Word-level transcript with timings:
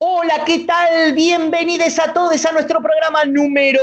Hola, 0.00 0.44
¿qué 0.46 0.60
tal? 0.60 1.12
Bienvenidos 1.12 1.98
a 1.98 2.12
todos 2.12 2.46
a 2.46 2.52
nuestro 2.52 2.80
programa 2.80 3.24
número... 3.24 3.80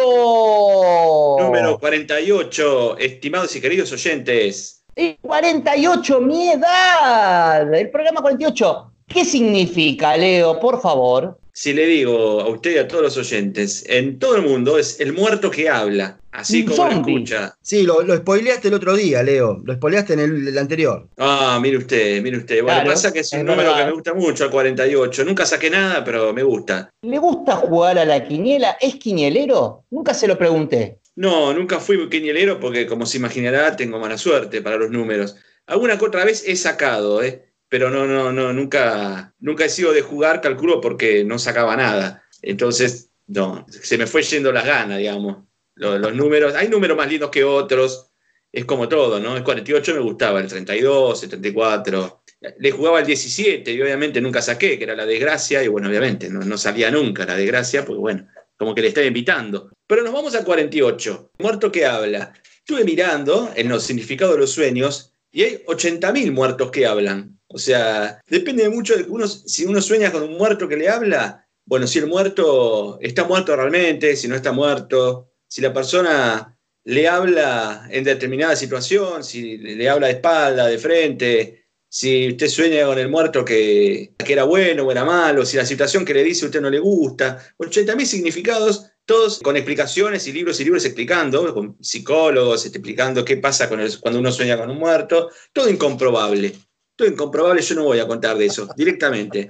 Número 1.38 1.78
48, 1.78 2.98
estimados 3.00 3.54
y 3.54 3.60
queridos 3.60 3.92
oyentes. 3.92 4.82
El 4.96 5.18
48, 5.22 6.22
mi 6.22 6.52
edad. 6.52 7.74
El 7.74 7.90
programa 7.92 8.22
48. 8.22 8.92
¿Qué 9.10 9.26
significa, 9.26 10.16
Leo? 10.16 10.58
Por 10.58 10.82
favor. 10.82 11.38
Si 11.58 11.72
le 11.72 11.86
digo 11.86 12.42
a 12.42 12.50
usted 12.50 12.76
y 12.76 12.78
a 12.80 12.86
todos 12.90 13.02
los 13.02 13.16
oyentes, 13.16 13.86
en 13.88 14.20
todo 14.20 14.36
el 14.36 14.42
mundo 14.42 14.78
es 14.78 15.00
el 15.00 15.14
muerto 15.14 15.50
que 15.50 15.70
habla, 15.70 16.20
así 16.34 16.64
Un 16.64 16.68
como 16.68 16.86
lo 16.90 16.92
escucha. 16.98 17.56
Sí, 17.62 17.84
lo, 17.84 18.02
lo 18.02 18.18
spoileaste 18.18 18.68
el 18.68 18.74
otro 18.74 18.94
día, 18.94 19.24
Leo. 19.24 19.62
Lo 19.64 19.74
spoileaste 19.74 20.14
en 20.16 20.20
el, 20.20 20.48
el 20.50 20.58
anterior. 20.58 21.08
Ah, 21.18 21.58
mire 21.62 21.78
usted, 21.78 22.22
mire 22.22 22.40
usted. 22.40 22.62
Bueno, 22.62 22.82
Claro, 22.82 22.90
pasa 22.92 23.14
que 23.14 23.20
es 23.22 23.32
un 23.32 23.40
es 23.40 23.46
número 23.46 23.70
verdad. 23.70 23.78
que 23.80 23.86
me 23.86 23.92
gusta 23.94 24.14
mucho, 24.14 24.44
el 24.44 24.52
48. 24.52 25.24
Nunca 25.24 25.46
saqué 25.46 25.70
nada, 25.70 26.04
pero 26.04 26.34
me 26.34 26.44
gusta. 26.44 26.90
¿Le 27.04 27.18
gusta 27.20 27.56
jugar 27.56 28.00
a 28.00 28.04
la 28.04 28.28
quiniela? 28.28 28.76
¿Es 28.82 28.96
quinielero? 28.96 29.86
Nunca 29.92 30.14
se 30.14 30.28
lo 30.28 30.38
pregunté. 30.38 31.00
No, 31.16 31.54
nunca 31.54 31.80
fui 31.80 32.10
quinielero 32.10 32.60
porque, 32.60 32.86
como 32.86 33.06
se 33.06 33.16
imaginará, 33.18 33.78
tengo 33.78 33.98
mala 33.98 34.18
suerte 34.18 34.62
para 34.62 34.76
los 34.76 34.92
números. 34.92 35.38
Alguna 35.68 35.98
que 35.98 36.04
otra 36.04 36.26
vez 36.26 36.44
he 36.46 36.58
sacado, 36.58 37.24
¿eh? 37.24 37.46
Pero 37.70 37.90
no, 37.90 38.06
no, 38.06 38.32
no, 38.32 38.54
nunca, 38.54 39.34
nunca 39.40 39.66
he 39.66 39.70
sido 39.70 39.92
de 39.92 40.02
jugar, 40.02 40.42
calculo, 40.42 40.82
porque 40.82 41.24
no 41.24 41.40
sacaba 41.40 41.76
nada. 41.76 42.24
Entonces, 42.42 43.12
no, 43.28 43.66
se 43.70 43.98
me 43.98 44.08
fue 44.08 44.22
yendo 44.24 44.52
las 44.52 44.66
ganas, 44.66 44.98
digamos. 44.98 45.44
Los, 45.76 46.14
números, 46.14 46.56
hay 46.56 46.70
números 46.70 46.96
más 46.96 47.10
lindos 47.10 47.30
que 47.30 47.44
otros, 47.44 48.12
es 48.52 48.64
como 48.66 48.88
todo, 48.88 49.20
¿no? 49.20 49.36
El 49.36 49.44
48 49.44 49.94
me 49.94 50.00
gustaba, 50.00 50.40
el 50.40 50.48
32, 50.48 51.24
el 51.24 51.30
34. 51.30 52.24
Le 52.60 52.72
jugaba 52.72 53.00
el 53.00 53.06
17 53.06 53.72
y 53.72 53.82
obviamente 53.82 54.22
nunca 54.22 54.42
saqué, 54.42 54.78
que 54.78 54.86
era 54.86 54.96
la 54.96 55.06
desgracia, 55.06 55.64
y 55.64 55.68
bueno, 55.68 55.90
obviamente 55.90 56.30
no, 56.30 56.42
no 56.42 56.58
salía 56.58 56.92
nunca 56.92 57.26
la 57.26 57.36
desgracia, 57.36 57.84
porque 57.84 58.00
bueno, 58.00 58.28
como 58.56 58.74
que 58.74 58.82
le 58.82 58.90
estaba 58.90 59.06
invitando. 59.06 59.72
Pero 59.88 60.04
nos 60.04 60.14
vamos 60.14 60.36
al 60.36 60.46
48, 60.46 61.32
muerto 61.40 61.72
que 61.72 61.86
habla. 61.86 62.34
Estuve 62.60 62.84
mirando 62.84 63.52
en 63.56 63.70
los 63.70 63.84
significados 63.84 64.36
de 64.36 64.42
los 64.42 64.52
sueños 64.52 65.14
y 65.32 65.44
hay 65.44 65.64
80.000 65.68 66.32
muertos 66.32 66.72
que 66.72 66.86
hablan. 66.86 67.38
O 67.56 67.58
sea, 67.58 68.22
depende 68.28 68.68
mucho 68.68 68.98
de 68.98 69.04
uno, 69.04 69.30
si 69.30 69.64
uno 69.64 69.82
sueña 69.82 70.12
con 70.12 70.24
un 70.24 70.38
muerto 70.38 70.68
que 70.68 70.76
le 70.76 70.90
habla, 70.90 71.48
bueno, 71.64 71.88
si 71.88 72.00
el 72.00 72.08
muerto 72.08 73.00
está 73.00 73.24
muerto 73.24 73.56
realmente, 73.56 74.18
si 74.18 74.28
no 74.28 74.36
está 74.36 74.52
muerto, 74.52 75.32
si 75.48 75.62
la 75.62 75.74
persona 75.74 76.60
le 76.84 77.08
habla 77.08 77.88
en 77.90 78.04
determinada 78.04 78.58
situación, 78.58 79.24
si 79.24 79.58
le 79.58 79.90
habla 79.90 80.08
de 80.08 80.14
espalda, 80.14 80.68
de 80.68 80.78
frente, 80.78 81.68
si 81.88 82.28
usted 82.28 82.50
sueña 82.50 82.88
con 82.88 83.00
el 83.00 83.08
muerto 83.08 83.46
que, 83.46 84.14
que 84.18 84.34
era 84.34 84.44
bueno 84.44 84.84
o 84.84 84.92
era 84.92 85.06
malo, 85.06 85.46
si 85.46 85.56
la 85.56 85.66
situación 85.66 86.04
que 86.04 86.14
le 86.14 86.26
dice 86.26 86.44
a 86.44 86.48
usted 86.50 86.60
no 86.60 86.70
le 86.70 86.80
gusta, 86.80 87.42
80.000 87.58 88.04
significados, 88.04 88.92
todos 89.06 89.40
con 89.40 89.56
explicaciones 89.56 90.28
y 90.28 90.34
libros 90.34 90.60
y 90.60 90.66
libros 90.66 90.84
explicando, 90.84 91.54
con 91.54 91.78
psicólogos 91.82 92.66
explicando 92.66 93.24
qué 93.24 93.38
pasa 93.38 93.70
cuando 93.70 94.20
uno 94.20 94.32
sueña 94.34 94.58
con 94.58 94.70
un 94.70 94.78
muerto, 94.78 95.30
todo 95.54 95.70
incomprobable. 95.70 96.52
Todo 96.96 97.08
incomprobable, 97.08 97.62
yo 97.62 97.76
no 97.76 97.84
voy 97.84 98.00
a 98.00 98.08
contar 98.08 98.38
de 98.38 98.46
eso 98.46 98.68
directamente. 98.76 99.48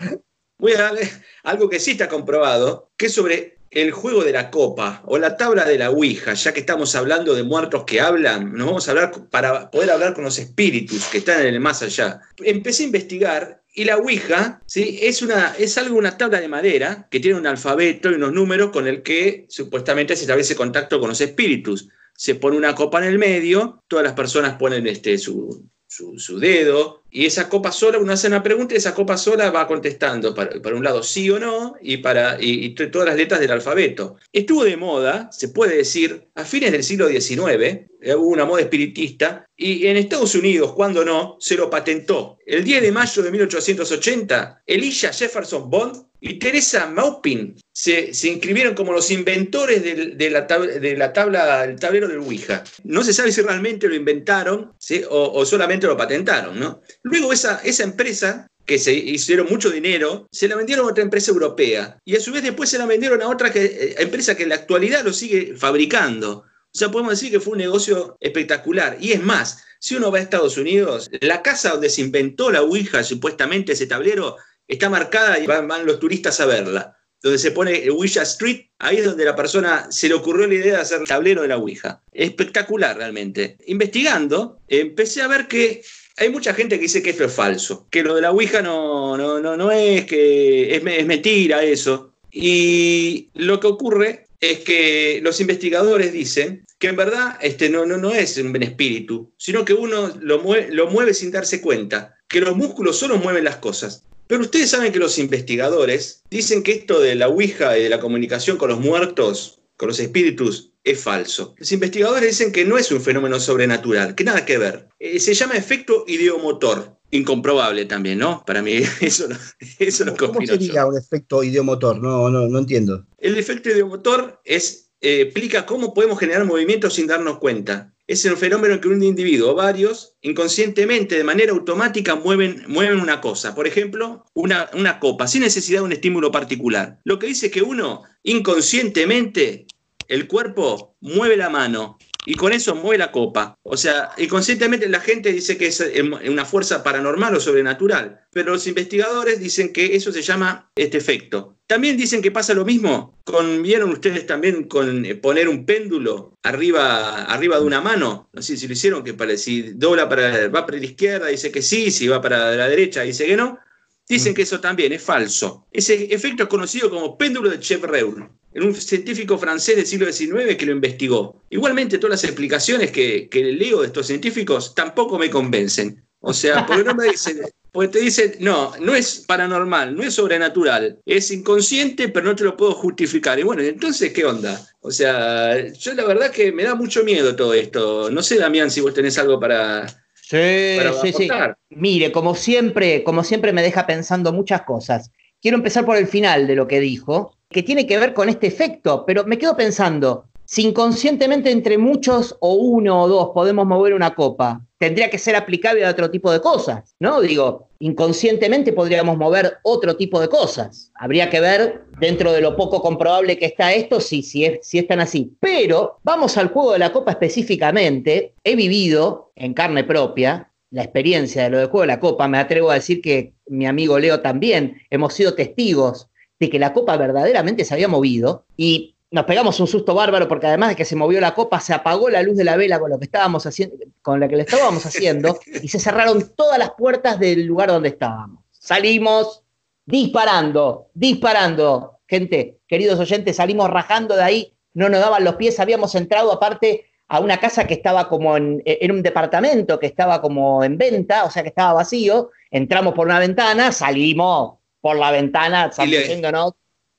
Voy 0.58 0.74
a 0.74 0.82
darle 0.84 1.10
algo 1.44 1.70
que 1.70 1.80
sí 1.80 1.92
está 1.92 2.08
comprobado, 2.08 2.92
que 2.98 3.08
es 3.08 3.14
sobre 3.14 3.56
el 3.76 3.92
juego 3.92 4.24
de 4.24 4.32
la 4.32 4.50
copa 4.50 5.04
o 5.06 5.18
la 5.18 5.36
tabla 5.36 5.66
de 5.66 5.78
la 5.78 5.90
Ouija, 5.90 6.34
ya 6.34 6.54
que 6.54 6.62
estamos 6.62 6.96
hablando 6.96 7.36
de 7.36 7.44
muertos 7.44 7.84
que 7.84 8.00
hablan, 8.00 8.54
nos 8.54 8.68
vamos 8.68 8.88
a 8.88 8.92
hablar 8.92 9.12
para 9.30 9.70
poder 9.70 9.92
hablar 9.92 10.14
con 10.14 10.24
los 10.24 10.40
espíritus 10.40 11.06
que 11.06 11.18
están 11.18 11.42
en 11.42 11.54
el 11.54 11.60
más 11.60 11.82
allá. 11.82 12.22
Empecé 12.38 12.84
a 12.84 12.86
investigar 12.86 13.64
y 13.74 13.84
la 13.84 13.98
Ouija 13.98 14.62
es, 14.74 15.22
una, 15.22 15.54
es 15.60 15.78
algo, 15.78 15.98
una 15.98 16.18
tabla 16.18 16.40
de 16.40 16.48
madera 16.48 17.08
que 17.12 17.20
tiene 17.20 17.38
un 17.38 17.46
alfabeto 17.46 18.10
y 18.10 18.16
unos 18.16 18.32
números 18.32 18.72
con 18.72 18.88
el 18.88 19.04
que 19.04 19.46
supuestamente 19.50 20.16
se 20.16 20.22
establece 20.22 20.56
contacto 20.56 21.00
con 21.00 21.10
los 21.10 21.20
espíritus. 21.20 21.90
Se 22.16 22.36
pone 22.36 22.56
una 22.56 22.74
copa 22.74 23.00
en 23.00 23.10
el 23.10 23.20
medio, 23.20 23.84
todas 23.90 24.06
las 24.06 24.14
personas 24.14 24.56
ponen 24.56 24.88
este, 24.88 25.18
su, 25.18 25.70
su, 25.88 26.40
dedo, 26.40 27.04
y 27.12 27.26
esa 27.26 27.48
copa 27.48 27.72
sola, 27.72 27.98
uno 27.98 28.12
hace 28.12 28.28
una 28.28 28.44
pregunta 28.44 28.74
y 28.74 28.78
esa 28.78 28.94
copa 28.94 29.18
sola 29.18 29.50
va 29.52 29.68
contestando 29.68 30.34
para, 30.36 30.76
un 30.76 30.84
lado 30.84 31.02
sí 31.04 31.30
o 31.30 31.40
no 31.40 31.76
y 31.82 31.98
para 31.98 32.38
y, 32.42 32.66
y 32.66 32.70
to- 32.76 32.92
todas 32.92 33.08
las 33.08 33.16
letras 33.18 33.40
del 33.40 33.52
alfabeto. 33.52 34.18
Estuvo 34.34 34.64
de 34.64 34.76
moda, 34.78 35.30
se 35.32 35.50
puede 35.50 35.78
decir, 35.78 36.28
a 36.36 36.44
fines 36.44 36.72
del 36.72 36.84
siglo 36.84 37.08
XIX, 37.08 37.88
eh, 38.02 38.16
hubo 38.16 38.28
una 38.28 38.46
moda 38.46 38.62
espiritista, 38.62 39.46
y 39.56 39.88
en 39.88 39.96
Estados 39.96 40.36
Unidos, 40.36 40.74
cuando 40.74 41.06
no, 41.06 41.38
se 41.40 41.56
lo 41.56 41.70
patentó. 41.70 42.38
El 42.46 42.64
10 42.64 42.82
de 42.82 42.92
mayo 42.92 43.24
de 43.24 43.32
1880, 43.32 44.64
Elijah 44.66 45.14
Jefferson 45.14 45.70
Bond 45.70 46.06
y 46.28 46.40
Teresa 46.40 46.88
Maupin 46.88 47.56
se, 47.72 48.14
se 48.14 48.30
inscribieron 48.30 48.74
como 48.74 48.92
los 48.92 49.12
inventores 49.12 49.84
del- 49.84 50.18
de, 50.18 50.30
la 50.32 50.42
de 50.42 50.98
la 50.98 51.14
tabla, 51.14 51.64
el 51.64 51.80
tablero 51.80 52.08
del 52.08 52.18
Ouija. 52.20 52.64
No 52.84 53.04
se 53.04 53.14
sabe 53.14 53.32
si 53.32 53.42
realmente 53.42 53.88
lo 53.88 53.96
inventaron 53.96 54.74
o 55.10 55.46
solamente 55.46 55.86
lo 55.86 55.96
patentaron. 55.96 56.60
¿no? 56.60 56.82
Luego 57.04 57.32
esa, 57.32 57.62
esa 57.64 57.84
empresa, 57.84 58.48
que 58.66 58.80
se 58.80 58.94
hicieron 58.94 59.46
mucho 59.48 59.70
dinero, 59.70 60.28
se 60.32 60.48
la 60.48 60.56
vendieron 60.56 60.88
a 60.88 60.90
otra 60.90 61.04
empresa 61.04 61.30
europea 61.32 62.00
y 62.04 62.16
a 62.16 62.20
su 62.20 62.32
vez 62.32 62.42
después 62.42 62.68
se 62.72 62.80
la 62.80 62.88
vendieron 62.88 63.22
a 63.22 63.30
otra 63.30 63.52
que- 63.52 63.64
eh, 63.66 63.96
empresa 64.00 64.36
que 64.36 64.44
en 64.44 64.50
la 64.50 64.56
actualidad 64.56 65.04
lo 65.06 65.14
sigue 65.14 65.54
fabricando. 65.56 66.44
O 66.74 66.78
sea, 66.78 66.90
podemos 66.90 67.12
decir 67.14 67.32
que 67.32 67.40
fue 67.40 67.52
un 67.54 67.60
negocio 67.60 68.18
espectacular. 68.20 68.98
Y 69.00 69.12
es 69.12 69.22
más, 69.22 69.64
si 69.80 69.96
uno 69.96 70.12
va 70.12 70.18
a 70.18 70.22
Estados 70.22 70.58
Unidos, 70.58 71.10
la 71.22 71.44
casa 71.44 71.70
donde 71.70 71.90
se 71.92 72.02
inventó 72.02 72.50
la 72.52 72.64
Ouija, 72.64 73.04
supuestamente 73.04 73.74
ese 73.74 73.86
tablero, 73.86 74.36
está 74.68 74.90
marcada 74.90 75.40
y 75.40 75.46
van, 75.46 75.68
van 75.68 75.86
los 75.86 76.00
turistas 76.00 76.40
a 76.40 76.46
verla. 76.46 76.98
Donde 77.22 77.40
se 77.40 77.52
pone 77.52 77.90
Ouija 77.90 78.22
Street, 78.22 78.68
ahí 78.78 78.98
es 78.98 79.06
donde 79.06 79.26
la 79.26 79.36
persona 79.36 79.88
se 79.90 80.08
le 80.08 80.14
ocurrió 80.14 80.46
la 80.46 80.54
idea 80.54 80.76
de 80.76 80.82
hacer 80.82 81.02
el 81.02 81.08
tablero 81.08 81.42
de 81.42 81.48
la 81.48 81.58
Ouija. 81.58 82.04
Espectacular 82.12 82.96
realmente. 82.98 83.58
Investigando, 83.66 84.60
empecé 84.68 85.24
a 85.24 85.28
ver 85.28 85.48
que 85.48 85.82
hay 86.18 86.30
mucha 86.30 86.54
gente 86.54 86.76
que 86.76 86.84
dice 86.84 87.02
que 87.02 87.10
esto 87.10 87.26
es 87.26 87.34
falso, 87.34 87.88
que 87.90 88.04
lo 88.04 88.16
de 88.16 88.22
la 88.22 88.32
Ouija 88.32 88.62
no, 88.62 89.18
no, 89.18 89.40
no, 89.40 89.58
no 89.58 89.72
es, 89.72 90.06
que 90.06 90.76
es, 90.76 90.84
es 90.86 91.06
mentira 91.06 91.64
eso. 91.64 92.14
Y 92.32 93.30
lo 93.34 93.60
que 93.60 93.68
ocurre 93.68 94.28
es 94.40 94.60
que 94.60 95.20
los 95.24 95.40
investigadores 95.42 96.14
dicen 96.14 96.66
que 96.78 96.88
en 96.88 96.96
verdad 96.96 97.38
este 97.42 97.70
no, 97.70 97.86
no, 97.86 97.98
no 97.98 98.14
es 98.14 98.38
un 98.38 98.62
espíritu, 98.62 99.34
sino 99.38 99.66
que 99.66 99.74
uno 99.74 100.14
lo 100.20 100.40
mueve, 100.40 100.72
lo 100.72 100.88
mueve 100.88 101.14
sin 101.14 101.32
darse 101.32 101.62
cuenta, 101.62 102.16
que 102.28 102.42
los 102.42 102.56
músculos 102.56 102.98
solo 102.98 103.18
mueven 103.18 103.46
las 103.46 103.58
cosas. 103.58 104.04
Pero 104.28 104.42
ustedes 104.42 104.70
saben 104.72 104.92
que 104.92 105.00
los 105.00 105.18
investigadores 105.20 106.24
dicen 106.30 106.64
que 106.64 106.72
esto 106.72 107.00
de 107.00 107.16
la 107.16 107.28
Ouija 107.28 107.78
y 107.78 107.84
de 107.84 107.90
la 107.90 108.00
comunicación 108.00 108.58
con 108.58 108.70
los 108.70 108.80
muertos, 108.80 109.62
con 109.78 109.88
los 109.88 110.00
espíritus, 110.00 110.72
es 110.84 111.00
falso. 111.02 111.56
Los 111.58 111.72
investigadores 111.72 112.30
dicen 112.30 112.52
que 112.52 112.64
no 112.66 112.78
es 112.78 112.92
un 112.92 113.02
fenómeno 113.02 113.40
sobrenatural, 113.40 114.14
que 114.16 114.24
nada 114.24 114.46
que 114.46 114.58
ver. 114.58 114.88
Eh, 115.00 115.20
se 115.20 115.34
llama 115.34 115.56
efecto 115.56 116.06
ideomotor. 116.08 116.96
Incomprobable 117.12 117.86
también, 117.86 118.18
¿no? 118.20 118.44
Para 118.46 118.62
mí 118.62 118.80
eso, 119.02 119.28
no- 119.28 119.38
eso 119.80 120.06
lo 120.06 120.16
¿Cómo 120.18 120.42
yo. 120.42 120.48
sería 120.54 120.86
un 120.86 120.98
efecto 120.98 121.44
idiomotor? 121.44 122.02
No, 122.02 122.30
no, 122.30 122.48
no 122.48 122.60
entiendo. 122.60 123.06
El 123.18 123.38
efecto 123.38 123.70
ideomotor 123.70 124.42
es, 124.44 124.92
eh, 125.02 125.22
explica 125.22 125.66
cómo 125.66 125.94
podemos 125.94 126.20
generar 126.20 126.46
movimientos 126.46 126.94
sin 126.96 127.08
darnos 127.08 127.38
cuenta. 127.40 127.94
Es 128.08 128.24
el 128.26 128.38
fenómeno 128.38 128.76
en 128.76 128.82
que 128.82 128.88
un 128.88 129.02
individuo 129.02 129.52
o 129.52 129.56
varios 129.56 130.16
inconscientemente, 130.22 131.18
de 131.18 131.24
manera 131.24 131.52
automática, 131.52 132.16
mueven, 132.16 132.64
mueven 132.68 133.00
una 133.00 133.20
cosa. 133.20 133.56
Por 133.56 133.66
ejemplo, 133.68 134.26
una, 134.34 134.70
una 134.74 135.00
copa, 135.00 135.28
sin 135.28 135.42
necesidad 135.42 135.80
de 135.80 135.86
un 135.86 135.92
estímulo 135.92 136.32
particular. 136.32 137.00
Lo 137.04 137.18
que 137.18 137.28
dice 137.28 137.50
que 137.50 137.64
uno 137.64 138.04
inconscientemente, 138.24 139.66
el 140.08 140.28
cuerpo 140.28 140.96
mueve 141.02 141.36
la 141.36 141.50
mano 141.50 141.98
y 142.26 142.36
con 142.36 142.54
eso 142.54 142.76
mueve 142.76 142.98
la 142.98 143.12
copa. 143.12 143.58
O 143.64 143.78
sea, 143.78 144.12
inconscientemente 144.18 144.90
la 144.90 145.00
gente 145.00 145.32
dice 145.32 145.58
que 145.58 145.68
es 145.68 145.84
una 146.28 146.46
fuerza 146.46 146.84
paranormal 146.84 147.36
o 147.36 147.40
sobrenatural, 147.40 148.22
pero 148.32 148.54
los 148.54 148.68
investigadores 148.68 149.40
dicen 149.40 149.72
que 149.72 149.96
eso 149.96 150.12
se 150.12 150.22
llama 150.22 150.70
este 150.76 150.98
efecto. 150.98 151.56
También 151.68 151.98
dicen 151.98 152.22
que 152.22 152.32
pasa 152.32 152.54
lo 152.54 152.64
mismo 152.64 153.18
con, 153.24 153.64
vieron 153.64 153.90
ustedes 153.90 154.28
también 154.28 154.66
con 154.66 155.04
eh, 155.04 155.16
poner 155.16 155.50
un 155.50 155.66
péndulo 155.66 156.34
arriba, 156.44 157.24
arriba 157.24 157.58
de 157.60 157.66
una 157.66 157.82
mano, 157.82 158.30
no 158.32 158.42
sé 158.44 158.56
si 158.56 158.68
lo 158.68 158.74
hicieron, 158.74 159.04
que 159.04 159.16
para, 159.16 159.36
si 159.36 159.74
dobla 159.74 160.08
para, 160.08 160.48
va 160.50 160.66
para 160.66 160.78
la 160.78 160.86
izquierda 160.86 161.28
dice 161.28 161.52
que 161.52 161.64
sí, 161.64 161.90
si 161.90 162.08
va 162.08 162.22
para 162.22 162.56
la 162.56 162.68
derecha 162.68 163.02
dice 163.02 163.26
que 163.26 163.36
no. 163.36 163.60
Dicen 164.08 164.34
que 164.36 164.44
eso 164.44 164.60
también 164.60 164.94
es 164.94 165.02
falso. 165.02 165.66
Ese 165.72 166.14
efecto 166.14 166.44
es 166.44 166.50
conocido 166.50 166.90
como 166.90 167.18
péndulo 167.18 167.50
de 167.50 167.60
Chevreul, 167.60 168.30
un 168.54 168.76
científico 168.76 169.38
francés 169.38 169.76
del 169.78 169.88
siglo 169.88 170.12
XIX 170.12 170.56
que 170.56 170.66
lo 170.66 170.74
investigó. 170.74 171.42
Igualmente, 171.50 171.98
todas 171.98 172.22
las 172.22 172.24
explicaciones 172.24 172.92
que, 172.92 173.28
que 173.30 173.44
leo 173.44 173.82
de 173.82 173.88
estos 173.88 174.08
científicos 174.08 174.76
tampoco 174.76 175.18
me 175.18 175.30
convencen. 175.30 176.04
O 176.20 176.34
sea, 176.34 176.66
porque 176.66 176.84
no 176.84 176.96
me 176.96 177.06
dicen, 177.06 177.42
porque 177.72 177.90
te 177.90 178.00
dicen, 178.00 178.36
no, 178.40 178.74
no 178.80 178.96
es 178.96 179.24
paranormal, 179.28 179.96
no 179.96 180.04
es 180.04 180.14
sobrenatural, 180.14 181.00
es 181.06 181.30
inconsciente, 181.30 182.10
pero 182.10 182.26
no 182.26 182.36
te 182.36 182.44
lo 182.44 182.56
puedo 182.56 182.74
justificar. 182.74 183.40
Y 183.40 183.44
bueno, 183.44 183.62
entonces, 183.62 184.14
¿qué 184.14 184.26
onda? 184.26 184.60
O 184.82 184.92
sea, 184.92 185.68
yo 185.74 185.94
la 185.94 186.06
verdad 186.06 186.32
que 186.32 186.52
me 186.52 186.64
da 186.64 186.74
mucho 186.74 187.04
miedo 187.04 187.36
todo 187.36 187.54
esto. 187.54 188.10
No 188.10 188.24
sé, 188.24 188.38
Damián, 188.38 188.72
si 188.72 188.82
vos 188.82 188.94
tenés 188.94 189.18
algo 189.18 189.40
para, 189.40 190.05
Sí, 190.28 190.78
sí, 191.02 191.14
sí. 191.14 191.28
Mire, 191.70 192.12
como 192.12 192.34
siempre, 192.34 193.04
como 193.04 193.24
siempre 193.24 193.54
me 193.54 193.62
deja 193.62 193.86
pensando 193.86 194.34
muchas 194.34 194.64
cosas. 194.64 195.12
quiero 195.40 195.58
empezar 195.58 195.86
por 195.86 195.98
el 195.98 196.08
final 196.08 196.48
de 196.48 196.56
lo 196.56 196.68
que 196.68 196.80
dijo, 196.80 197.38
que 197.50 197.62
tiene 197.62 197.86
que 197.86 198.00
ver 198.00 198.16
con 198.16 198.28
este 198.28 198.48
efecto, 198.48 199.04
pero 199.06 199.24
me 199.26 199.38
quedo 199.38 199.56
pensando, 199.56 200.26
si 200.46 200.64
inconscientemente 200.64 201.52
entre 201.52 201.78
muchos 201.78 202.36
o 202.40 202.54
uno 202.56 203.04
o 203.04 203.08
dos 203.08 203.30
podemos 203.36 203.68
mover 203.68 203.94
una 203.94 204.16
copa, 204.16 204.62
tendría 204.86 205.10
que 205.10 205.18
ser 205.18 205.36
aplicable 205.36 205.84
a 205.84 205.90
otro 205.90 206.12
tipo 206.12 206.32
de 206.32 206.40
cosas, 206.42 206.96
¿no? 207.00 207.20
Digo, 207.20 207.70
inconscientemente 207.80 208.72
podríamos 208.72 209.18
mover 209.18 209.58
otro 209.64 209.98
tipo 209.98 210.22
de 210.22 210.30
cosas. 210.30 210.92
Habría 210.94 211.32
que 211.32 211.40
ver 211.40 211.86
dentro 212.00 212.32
de 212.32 212.42
lo 212.42 212.56
poco 212.56 212.84
comprobable 212.84 213.40
que 213.40 213.48
está 213.48 213.74
esto, 213.74 214.00
si, 214.00 214.22
si, 214.22 214.46
es, 214.46 214.60
si 214.62 214.78
es 214.78 214.88
tan 214.88 215.00
así. 215.00 215.36
Pero 215.40 215.98
vamos 216.04 216.38
al 216.38 216.50
juego 216.50 216.74
de 216.74 216.80
la 216.80 216.92
copa 216.92 217.14
específicamente. 217.14 218.36
He 218.44 218.56
vivido 218.56 219.32
en 219.36 219.56
carne 219.56 219.84
propia 219.84 220.52
la 220.70 220.84
experiencia 220.84 221.46
de 221.46 221.50
lo 221.50 221.58
del 221.58 221.70
juego 221.70 221.82
de 221.82 221.88
la 221.88 222.00
copa. 222.00 222.28
Me 222.28 222.38
atrevo 222.38 222.70
a 222.70 222.76
decir 222.76 223.02
que 223.02 223.34
mi 223.48 223.66
amigo 223.66 223.98
Leo 223.98 224.22
también 224.22 224.84
hemos 224.92 225.16
sido 225.16 225.34
testigos 225.34 226.10
de 226.40 226.52
que 226.52 226.60
la 226.60 226.74
copa 226.74 226.96
verdaderamente 226.96 227.66
se 227.66 227.74
había 227.74 227.88
movido 227.88 228.46
y 228.56 228.95
nos 229.12 229.26
pegamos 229.26 229.60
un 229.60 229.68
susto 229.68 229.94
bárbaro 229.94 230.28
porque 230.28 230.48
además 230.48 230.70
de 230.70 230.76
que 230.76 230.86
se 230.86 230.96
movió 230.96 231.22
la 231.22 231.34
copa, 231.34 231.60
se 231.60 231.74
apagó 231.74 232.10
la 232.10 232.22
luz 232.22 232.36
de 232.38 232.44
la 232.44 232.58
vela 232.58 232.80
con 232.80 232.90
lo 232.90 233.00
que 233.00 233.06
estábamos 233.06 233.46
haciendo, 233.46 233.78
con 234.02 234.20
la 234.20 234.28
que 234.28 234.36
le 234.36 234.44
estábamos 234.44 234.86
haciendo, 234.86 235.40
y 235.62 235.68
se 235.68 235.80
cerraron 235.80 236.34
todas 236.36 236.58
las 236.58 236.72
puertas 236.72 237.20
del 237.20 237.46
lugar 237.46 237.70
donde 237.70 237.90
estábamos. 237.90 238.44
Salimos 238.52 239.44
disparando, 239.86 240.88
disparando. 240.94 242.00
Gente, 242.08 242.58
queridos 242.68 243.00
oyentes, 243.00 243.36
salimos 243.36 243.70
rajando 243.70 244.16
de 244.16 244.24
ahí, 244.24 244.54
no 244.74 244.90
nos 244.90 245.00
daban 245.00 245.24
los 245.24 245.36
pies, 245.36 245.60
habíamos 245.60 245.96
entrado 245.96 246.32
aparte 246.32 246.86
a 247.08 247.20
una 247.20 247.40
casa 247.40 247.66
que 247.68 247.76
estaba 247.76 248.10
como 248.10 248.36
en, 248.36 248.62
en 248.66 248.92
un 248.92 249.04
departamento 249.04 249.80
que 249.80 249.86
estaba 249.86 250.22
como 250.22 250.64
en 250.64 250.78
venta, 250.78 251.24
o 251.24 251.32
sea 251.32 251.44
que 251.44 251.50
estaba 251.50 251.74
vacío, 251.74 252.32
entramos 252.52 252.94
por 252.94 253.08
una 253.08 253.20
ventana, 253.20 253.72
salimos 253.72 254.56
por 254.82 254.98
la 254.98 255.12
ventana, 255.12 255.72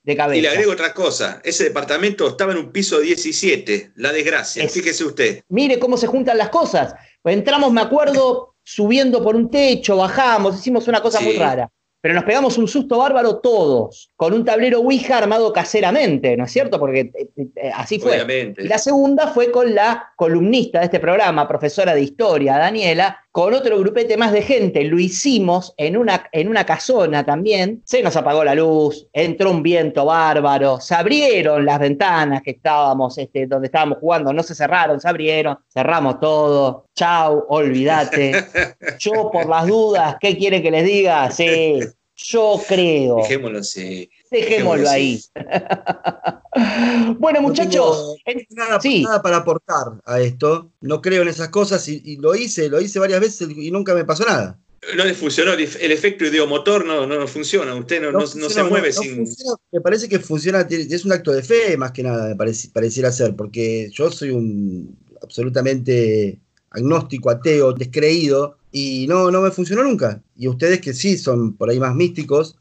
y 0.06 0.41
le 0.41 0.49
agrego 0.49 0.73
otra 0.73 0.94
cosa, 0.94 1.41
ese 1.43 1.64
departamento 1.64 2.29
estaba 2.29 2.53
en 2.53 2.58
un 2.58 2.70
piso 2.70 3.00
17, 3.00 3.93
la 3.97 4.12
desgracia, 4.12 4.69
fíjese 4.69 5.05
usted. 5.05 5.43
Mire 5.49 5.81
cómo 5.81 5.97
se 5.97 6.06
juntan 6.06 6.38
las 6.38 6.50
cosas. 6.50 6.94
Pues 7.23 7.37
entramos, 7.37 7.73
me 7.73 7.81
acuerdo, 7.81 8.55
subiendo 8.62 9.20
por 9.23 9.35
un 9.35 9.50
techo, 9.50 9.97
bajamos, 9.97 10.61
hicimos 10.61 10.87
una 10.87 11.00
cosa 11.00 11.20
muy 11.20 11.37
rara 11.37 11.69
pero 12.06 12.14
nos 12.14 12.25
pegamos 12.25 12.56
un 12.56 12.69
susto 12.69 12.99
bárbaro 12.99 13.38
todos, 13.38 14.12
con 14.14 14.32
un 14.32 14.44
tablero 14.44 14.79
Ouija 14.79 15.19
armado 15.19 15.53
caseramente, 15.53 16.37
¿no 16.37 16.44
es 16.44 16.53
cierto? 16.53 16.79
Porque 16.79 17.11
eh, 17.12 17.29
eh, 17.56 17.73
así 17.75 17.99
fue. 17.99 18.55
Y 18.56 18.69
la 18.69 18.79
segunda 18.79 19.26
fue 19.26 19.50
con 19.50 19.75
la 19.75 20.12
columnista 20.14 20.79
de 20.79 20.85
este 20.85 21.00
programa, 21.00 21.49
profesora 21.49 21.97
de 21.97 22.03
historia, 22.03 22.58
Daniela, 22.58 23.25
con 23.36 23.52
otro 23.52 23.78
grupete 23.78 24.16
más 24.16 24.32
de 24.32 24.40
gente. 24.40 24.82
Lo 24.84 24.98
hicimos 24.98 25.74
en 25.76 25.98
una, 25.98 26.26
en 26.32 26.48
una 26.48 26.64
casona 26.64 27.22
también. 27.22 27.82
Se 27.84 28.02
nos 28.02 28.16
apagó 28.16 28.42
la 28.42 28.54
luz, 28.54 29.08
entró 29.12 29.50
un 29.50 29.62
viento 29.62 30.06
bárbaro, 30.06 30.80
se 30.80 30.94
abrieron 30.94 31.66
las 31.66 31.78
ventanas 31.78 32.40
que 32.40 32.52
estábamos, 32.52 33.18
este, 33.18 33.46
donde 33.46 33.66
estábamos 33.66 33.98
jugando, 33.98 34.32
no 34.32 34.42
se 34.42 34.54
cerraron, 34.54 34.98
se 35.02 35.08
abrieron, 35.10 35.58
cerramos 35.68 36.18
todo. 36.18 36.86
Chau, 36.94 37.44
olvídate. 37.50 38.32
Yo 39.00 39.30
por 39.30 39.46
las 39.46 39.66
dudas, 39.66 40.16
¿qué 40.18 40.34
quiere 40.38 40.62
que 40.62 40.70
les 40.70 40.86
diga? 40.86 41.30
Sí, 41.30 41.80
yo 42.16 42.60
creo. 42.66 43.16
Dejémoslo 43.16 43.58
así. 43.58 44.10
Dejémoslo 44.30 44.88
ahí. 44.88 45.20
bueno, 47.18 47.42
muchachos. 47.42 48.16
nada, 48.50 48.78
nada, 48.82 49.22
para 49.22 49.36
aportar 49.38 50.00
a 50.04 50.20
esto. 50.20 50.70
No 50.80 51.00
creo 51.02 51.22
en 51.22 51.28
esas 51.28 51.50
cosas 51.50 51.86
y, 51.88 52.16
lo 52.16 52.34
hice, 52.34 52.68
lo 52.68 52.80
hice 52.80 52.98
varias 52.98 53.20
veces 53.20 53.48
y 53.54 53.70
nunca 53.70 53.94
me 53.94 54.04
pasó 54.04 54.24
nada. 54.24 54.58
No 54.96 55.04
le 55.04 55.14
funcionó, 55.14 55.52
el 55.54 55.92
efecto 55.92 56.26
ideomotor 56.26 56.84
no, 56.84 57.06
no 57.06 57.26
funciona, 57.26 57.74
usted 57.74 58.00
no, 58.00 58.12
no, 58.12 58.26
se 58.26 58.62
mueve 58.62 58.92
sin. 58.92 59.26
me 59.72 59.80
parece 59.80 60.08
que 60.08 60.20
funciona, 60.20 60.60
es 60.70 61.04
un 61.04 61.10
acto 61.12 61.32
de 61.32 61.42
fe 61.42 61.76
más 61.76 61.90
que 61.90 62.04
nada, 62.04 62.28
me 62.28 62.36
pareciera 62.36 63.10
ser, 63.10 63.34
porque 63.34 63.90
yo 63.90 64.12
soy 64.12 64.30
un 64.30 64.96
absolutamente 65.20 66.38
agnóstico, 66.70 67.30
ateo, 67.30 67.72
descreído, 67.72 68.56
y 68.72 69.06
no, 69.08 69.30
no 69.30 69.40
me 69.40 69.50
funcionó 69.50 69.82
nunca. 69.82 70.20
Y 70.36 70.48
ustedes 70.48 70.80
que 70.80 70.92
sí 70.92 71.16
son 71.18 71.56
por 71.56 71.70
ahí 71.70 71.80
más 71.80 71.94
místicos, 71.94 72.56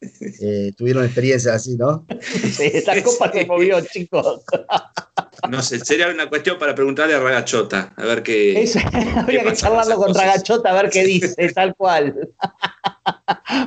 eh, 0.40 0.72
tuvieron 0.76 1.04
experiencias 1.04 1.54
así, 1.54 1.76
¿no? 1.76 2.06
Sí, 2.20 2.70
esa 2.72 3.02
copa 3.02 3.32
se 3.32 3.46
movió, 3.46 3.80
chicos. 3.80 4.42
No 5.48 5.62
sé, 5.62 5.84
sería 5.84 6.08
una 6.08 6.28
cuestión 6.28 6.58
para 6.58 6.74
preguntarle 6.74 7.14
a 7.14 7.20
Ragachota, 7.20 7.92
a 7.96 8.04
ver 8.04 8.22
qué. 8.22 8.68
habría 9.16 9.44
que 9.44 9.52
charlarlo 9.54 9.96
con 9.96 10.14
Ragachota, 10.14 10.70
a 10.70 10.82
ver 10.82 10.90
qué 10.90 11.04
dice, 11.04 11.52
tal 11.52 11.74
cual. 11.76 12.14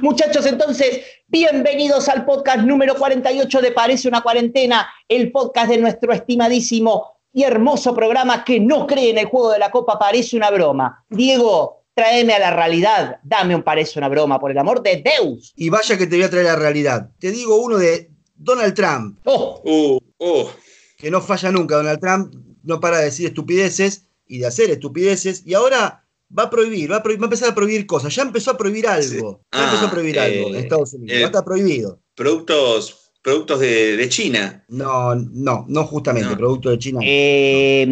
Muchachos, 0.01 0.45
entonces, 0.45 1.01
bienvenidos 1.27 2.09
al 2.09 2.25
podcast 2.25 2.59
número 2.59 2.95
48 2.95 3.61
de 3.61 3.71
Parece 3.71 4.07
una 4.07 4.21
cuarentena, 4.21 4.87
el 5.07 5.31
podcast 5.31 5.69
de 5.69 5.77
nuestro 5.77 6.13
estimadísimo 6.13 7.19
y 7.33 7.43
hermoso 7.43 7.95
programa 7.95 8.43
que 8.43 8.59
no 8.59 8.85
cree 8.85 9.11
en 9.11 9.17
el 9.17 9.25
juego 9.25 9.51
de 9.51 9.59
la 9.59 9.71
copa, 9.71 9.97
parece 9.97 10.35
una 10.35 10.51
broma. 10.51 11.05
Diego, 11.09 11.80
tráeme 11.93 12.33
a 12.33 12.39
la 12.39 12.51
realidad, 12.51 13.19
dame 13.23 13.55
un 13.55 13.63
parece 13.63 13.99
una 13.99 14.09
broma, 14.09 14.39
por 14.39 14.51
el 14.51 14.57
amor 14.57 14.81
de 14.81 15.03
Deus. 15.03 15.53
Y 15.55 15.69
vaya 15.69 15.97
que 15.97 16.07
te 16.07 16.15
voy 16.15 16.25
a 16.25 16.29
traer 16.29 16.45
la 16.45 16.55
realidad. 16.55 17.09
Te 17.19 17.31
digo 17.31 17.55
uno 17.57 17.77
de 17.77 18.11
Donald 18.35 18.73
Trump. 18.73 19.19
Oh, 19.25 19.61
uh, 19.63 19.99
oh. 20.17 20.51
Que 20.97 21.11
no 21.11 21.21
falla 21.21 21.51
nunca, 21.51 21.75
Donald 21.75 21.99
Trump 21.99 22.33
no 22.63 22.79
para 22.79 22.99
de 22.99 23.05
decir 23.05 23.27
estupideces 23.27 24.05
y 24.27 24.39
de 24.39 24.47
hacer 24.47 24.69
estupideces, 24.69 25.43
y 25.45 25.53
ahora 25.53 26.05
va 26.37 26.43
a 26.43 26.49
prohibir, 26.49 26.91
va 26.91 26.97
a, 26.97 27.03
empezar 27.05 27.49
a 27.49 27.55
prohibir 27.55 27.85
cosas. 27.85 28.15
Ya 28.15 28.21
empezó 28.23 28.51
a 28.51 28.57
prohibir 28.57 28.87
algo. 28.87 29.41
Ya 29.51 29.65
empezó 29.65 29.85
a 29.85 29.87
ah, 29.87 29.91
prohibir 29.91 30.19
algo 30.19 30.47
en 30.49 30.55
eh, 30.55 30.59
Estados 30.59 30.93
Unidos. 30.93 31.19
ya 31.19 31.25
está 31.25 31.43
prohibido. 31.43 31.99
Productos, 32.15 33.11
productos 33.21 33.59
de, 33.59 34.05
China. 34.09 34.63
No, 34.69 35.15
no, 35.15 35.65
no 35.67 35.83
justamente, 35.85 36.35
productos 36.37 36.71
de 36.71 36.79
China. 36.79 36.99
Eh, 37.03 37.85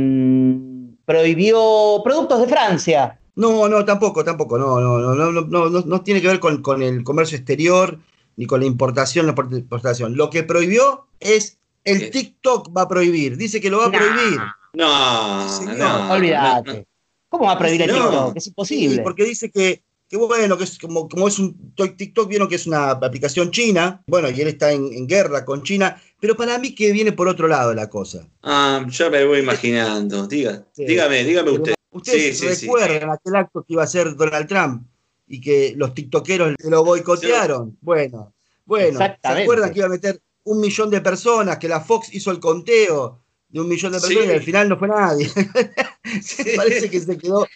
prohibió 1.06 2.02
productos 2.04 2.40
de 2.42 2.48
Francia. 2.48 3.19
No, 3.36 3.68
no, 3.68 3.86
tampoco, 3.86 4.24
tampoco, 4.24 4.58
no, 4.58 4.80
no, 4.80 5.00
no, 5.00 5.16
no, 5.16 5.32
no, 5.32 5.70
no, 5.70 5.82
no 5.82 6.02
tiene 6.02 6.22
que 6.22 6.28
ver 6.28 6.40
con, 6.40 6.82
el 6.82 7.04
comercio 7.04 7.38
exterior 7.38 8.00
ni 8.36 8.46
con 8.46 8.62
la 8.62 8.66
importación, 8.66 9.26
la 9.26 9.34
exportación. 9.34 10.16
Lo 10.16 10.30
que 10.30 10.44
prohibió 10.44 11.08
es 11.20 11.58
el 11.84 12.10
TikTok 12.10 12.76
va 12.76 12.84
a 12.84 12.88
prohibir, 12.88 13.38
dice 13.38 13.60
que 13.62 13.70
lo 13.70 13.80
va 13.80 13.88
a 13.88 13.92
prohibir. 13.92 14.40
No, 14.74 15.76
no, 15.76 16.12
olvídate. 16.12 16.86
¿Cómo 17.30 17.46
va 17.46 17.54
a 17.54 17.60
prohibir 17.60 17.84
el 17.84 17.92
TikTok? 17.92 18.38
Es 18.38 18.48
imposible. 18.48 19.02
porque 19.02 19.24
dice 19.24 19.52
que, 19.52 19.84
que 20.08 20.18
bueno, 20.18 20.58
que 20.58 20.64
es 20.64 20.78
como, 20.78 21.08
como 21.08 21.28
es 21.28 21.40
un 21.40 21.74
TikTok, 21.76 22.28
vieron 22.28 22.48
que 22.48 22.56
es 22.56 22.68
una 22.68 22.92
aplicación 22.92 23.52
china, 23.52 24.02
bueno, 24.08 24.30
y 24.30 24.42
él 24.42 24.48
está 24.48 24.72
en, 24.72 25.08
guerra 25.08 25.46
con 25.46 25.64
China, 25.64 26.02
pero 26.20 26.36
para 26.36 26.58
mí 26.58 26.76
que 26.76 26.92
viene 26.92 27.12
por 27.12 27.28
otro 27.28 27.48
lado 27.48 27.74
la 27.74 27.90
cosa. 27.90 28.28
Ah, 28.44 28.86
ya 28.90 29.10
me 29.10 29.24
voy 29.26 29.40
imaginando. 29.40 30.28
Diga, 30.28 30.66
dígame, 30.76 31.24
dígame 31.24 31.52
usted. 31.52 31.79
¿Ustedes 32.00 32.62
recuerdan 32.62 33.10
aquel 33.10 33.36
acto 33.36 33.64
que 33.64 33.74
iba 33.74 33.82
a 33.82 33.86
hacer 33.86 34.16
Donald 34.16 34.48
Trump 34.48 34.88
y 35.28 35.40
que 35.40 35.74
los 35.76 35.94
tiktokeros 35.94 36.56
lo 36.60 36.84
boicotearon? 36.84 37.78
Bueno, 37.82 38.34
bueno, 38.66 39.00
¿se 39.00 39.18
acuerdan 39.24 39.72
que 39.72 39.80
iba 39.80 39.88
a 39.88 39.92
meter 39.92 40.22
un 40.44 40.60
millón 40.62 40.90
de 40.90 41.02
personas, 41.02 41.58
que 41.58 41.68
la 41.68 41.82
Fox 41.82 42.14
hizo 42.14 42.32
el 42.32 42.40
conteo 42.40 43.20
de 43.50 43.62
un 43.62 43.68
millón 43.68 43.92
de 43.92 44.00
personas 44.00 44.28
y 44.28 44.32
al 44.32 44.44
final 44.44 44.70
no 44.70 44.78
fue 44.78 44.88
nadie? 44.88 45.30
Parece 46.56 46.90
que 46.90 47.00
se 47.00 47.18
quedó 47.18 47.48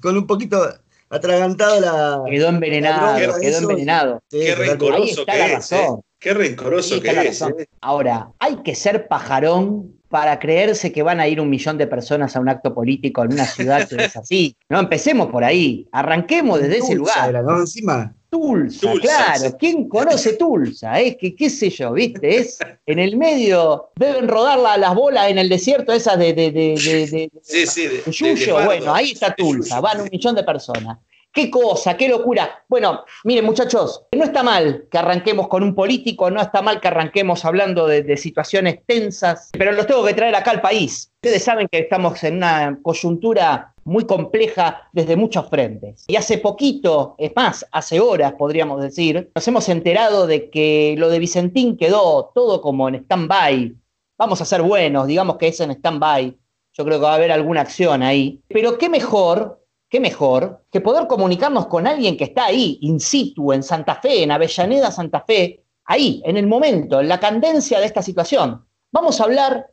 con, 0.00 0.16
un 0.16 0.26
poquito 0.26 0.68
atragantado 1.10 1.80
la. 1.80 2.22
Quedó 2.30 2.48
envenenado, 2.48 3.38
quedó 3.40 3.58
envenenado. 3.58 4.22
Qué 4.30 4.54
rencoroso 4.54 5.24
que 5.24 5.54
es. 5.54 5.72
¿eh? 5.72 5.86
Qué 6.18 6.34
rencoroso 6.34 7.00
que 7.00 7.10
es. 7.10 7.42
¿eh? 7.42 7.68
Ahora, 7.80 8.30
hay 8.38 8.56
que 8.62 8.74
ser 8.74 9.08
pajarón 9.08 9.94
para 10.08 10.38
creerse 10.38 10.90
que 10.90 11.02
van 11.02 11.20
a 11.20 11.28
ir 11.28 11.40
un 11.40 11.50
millón 11.50 11.76
de 11.78 11.86
personas 11.86 12.34
a 12.34 12.40
un 12.40 12.48
acto 12.48 12.74
político 12.74 13.22
en 13.24 13.34
una 13.34 13.44
ciudad 13.44 13.86
que 13.86 14.04
es 14.04 14.16
así. 14.16 14.56
No, 14.68 14.80
empecemos 14.80 15.28
por 15.28 15.44
ahí. 15.44 15.86
Arranquemos 15.92 16.60
desde 16.60 16.78
ese 16.78 16.94
lugar. 16.94 17.34
Encima. 17.58 18.14
Tulsa, 18.30 18.92
claro. 19.00 19.56
¿Quién 19.58 19.88
conoce 19.88 20.34
Tulsa? 20.34 21.00
Es 21.00 21.16
que, 21.16 21.34
qué 21.34 21.48
sé 21.48 21.70
yo, 21.70 21.92
¿viste? 21.92 22.36
Es 22.36 22.58
en 22.84 22.98
el 22.98 23.16
medio, 23.16 23.90
deben 23.96 24.28
rodar 24.28 24.58
las 24.78 24.94
bolas 24.94 25.30
en 25.30 25.38
el 25.38 25.48
desierto 25.48 25.92
esas 25.92 26.18
de, 26.18 26.34
de, 26.34 26.50
de, 26.50 26.76
de, 26.76 27.30
sí, 27.42 28.36
sí, 28.36 28.50
Bueno, 28.50 28.94
ahí 28.94 29.12
está 29.12 29.34
Tulsa, 29.34 29.80
van 29.80 30.02
un 30.02 30.08
millón 30.10 30.34
de 30.34 30.44
personas. 30.44 30.98
Qué 31.32 31.50
cosa, 31.50 31.96
qué 31.96 32.08
locura. 32.08 32.64
Bueno, 32.68 33.04
miren 33.24 33.44
muchachos, 33.44 34.04
no 34.12 34.24
está 34.24 34.42
mal 34.42 34.86
que 34.90 34.98
arranquemos 34.98 35.48
con 35.48 35.62
un 35.62 35.74
político, 35.74 36.30
no 36.30 36.40
está 36.40 36.62
mal 36.62 36.80
que 36.80 36.88
arranquemos 36.88 37.44
hablando 37.44 37.86
de, 37.86 38.16
situaciones 38.16 38.80
tensas, 38.86 39.50
pero 39.52 39.72
los 39.72 39.86
tengo 39.86 40.04
que 40.04 40.14
traer 40.14 40.34
acá 40.34 40.50
al 40.50 40.60
país. 40.60 41.12
Ustedes 41.22 41.44
saben 41.44 41.68
que 41.70 41.80
estamos 41.80 42.22
en 42.24 42.36
una 42.36 42.78
coyuntura 42.82 43.74
muy 43.88 44.04
compleja 44.04 44.88
desde 44.92 45.16
muchos 45.16 45.48
frentes. 45.48 46.04
Y 46.06 46.16
hace 46.16 46.38
poquito, 46.38 47.14
es 47.18 47.32
más, 47.34 47.66
hace 47.72 48.00
horas 48.00 48.34
podríamos 48.38 48.80
decir, 48.80 49.30
nos 49.34 49.48
hemos 49.48 49.68
enterado 49.68 50.26
de 50.26 50.50
que 50.50 50.94
lo 50.98 51.08
de 51.08 51.18
Vicentín 51.18 51.76
quedó 51.76 52.30
todo 52.34 52.60
como 52.60 52.88
en 52.88 52.96
stand-by. 52.96 53.74
Vamos 54.18 54.40
a 54.40 54.44
ser 54.44 54.62
buenos, 54.62 55.06
digamos 55.06 55.36
que 55.36 55.48
es 55.48 55.60
en 55.60 55.70
stand-by. 55.70 56.36
Yo 56.74 56.84
creo 56.84 56.98
que 56.98 57.04
va 57.04 57.12
a 57.12 57.16
haber 57.16 57.32
alguna 57.32 57.62
acción 57.62 58.02
ahí. 58.02 58.40
Pero 58.48 58.78
qué 58.78 58.88
mejor 58.88 59.58
qué 59.88 60.00
mejor 60.00 60.64
que 60.70 60.80
poder 60.80 61.06
comunicarnos 61.06 61.66
con 61.66 61.86
alguien 61.86 62.16
que 62.16 62.24
está 62.24 62.46
ahí, 62.46 62.78
in 62.82 63.00
situ, 63.00 63.52
en 63.52 63.62
Santa 63.62 63.96
Fe, 63.96 64.22
en 64.22 64.30
Avellaneda, 64.30 64.90
Santa 64.90 65.24
Fe, 65.26 65.64
ahí, 65.84 66.22
en 66.24 66.36
el 66.36 66.46
momento, 66.46 67.00
en 67.00 67.08
la 67.08 67.18
candencia 67.18 67.80
de 67.80 67.86
esta 67.86 68.02
situación. 68.02 68.66
Vamos 68.92 69.20
a 69.20 69.24
hablar 69.24 69.70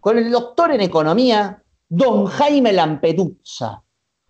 con 0.00 0.18
el 0.18 0.30
doctor 0.30 0.72
en 0.72 0.80
economía, 0.80 1.61
don 1.92 2.24
Jaime 2.24 2.72
Lampedusa. 2.72 3.82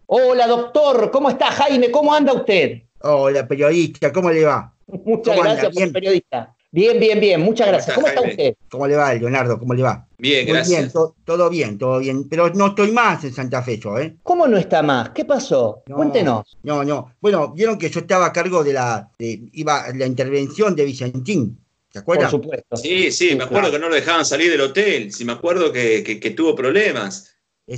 Hola, 0.07 0.49
doctor, 0.49 1.13
¿cómo 1.13 1.31
está 1.31 1.47
Jaime? 1.53 1.93
¿Cómo 1.93 2.13
anda 2.13 2.33
usted? 2.33 2.83
Hola, 3.03 3.47
periodista, 3.47 4.13
¿cómo 4.13 4.31
le 4.31 4.45
va? 4.45 4.75
Muchas 5.05 5.37
gracias 5.37 5.73
por 5.73 5.93
periodista. 5.93 6.57
Bien, 6.73 6.99
bien, 6.99 7.21
bien, 7.21 7.41
muchas 7.41 7.69
gracias. 7.69 7.95
¿Cómo 7.95 8.09
está 8.09 8.21
usted? 8.23 8.57
¿Cómo 8.69 8.89
le 8.89 8.97
va, 8.97 9.15
Leonardo? 9.15 9.61
¿Cómo 9.61 9.75
le 9.75 9.83
va? 9.85 10.09
Bien, 10.19 10.45
gracias. 10.45 10.93
Bien, 10.93 11.13
todo 11.25 11.49
bien, 11.51 11.79
todo 11.79 12.01
bien. 12.01 12.29
Pero 12.29 12.51
no 12.51 12.69
estoy 12.69 12.91
más 12.91 13.23
en 13.23 13.33
Santa 13.33 13.63
Fe, 13.63 13.79
yo, 13.79 13.97
¿eh? 13.97 14.17
¿Cómo 14.25 14.49
no 14.49 14.57
está 14.57 14.83
más? 14.83 15.11
¿Qué 15.11 15.25
pasó? 15.25 15.85
Cuéntenos. 15.87 16.59
No, 16.65 16.83
no. 16.83 17.15
Bueno, 17.21 17.53
vieron 17.53 17.79
que 17.79 17.91
yo 17.91 18.01
estaba 18.01 18.27
a 18.27 18.33
cargo 18.33 18.65
de 18.65 18.73
la, 18.73 19.09
iba, 19.19 19.85
la 19.95 20.07
intervención 20.07 20.75
de 20.75 20.85
Vicentín. 20.85 21.63
¿Se 21.93 21.99
acuerdan? 22.01 22.31
Por 22.31 22.43
supuesto. 22.43 22.77
Sí, 22.77 23.13
sí, 23.13 23.37
me 23.37 23.45
acuerdo 23.45 23.71
que 23.71 23.79
no 23.79 23.89
lo 23.89 23.95
dejaban 23.95 24.25
salir 24.25 24.51
del 24.51 24.63
hotel. 24.63 25.13
Sí, 25.13 25.25
me 25.25 25.33
acuerdo 25.33 25.71
que, 25.71 26.03
que, 26.03 26.31
tuvo 26.31 26.57
problemas. 26.57 27.32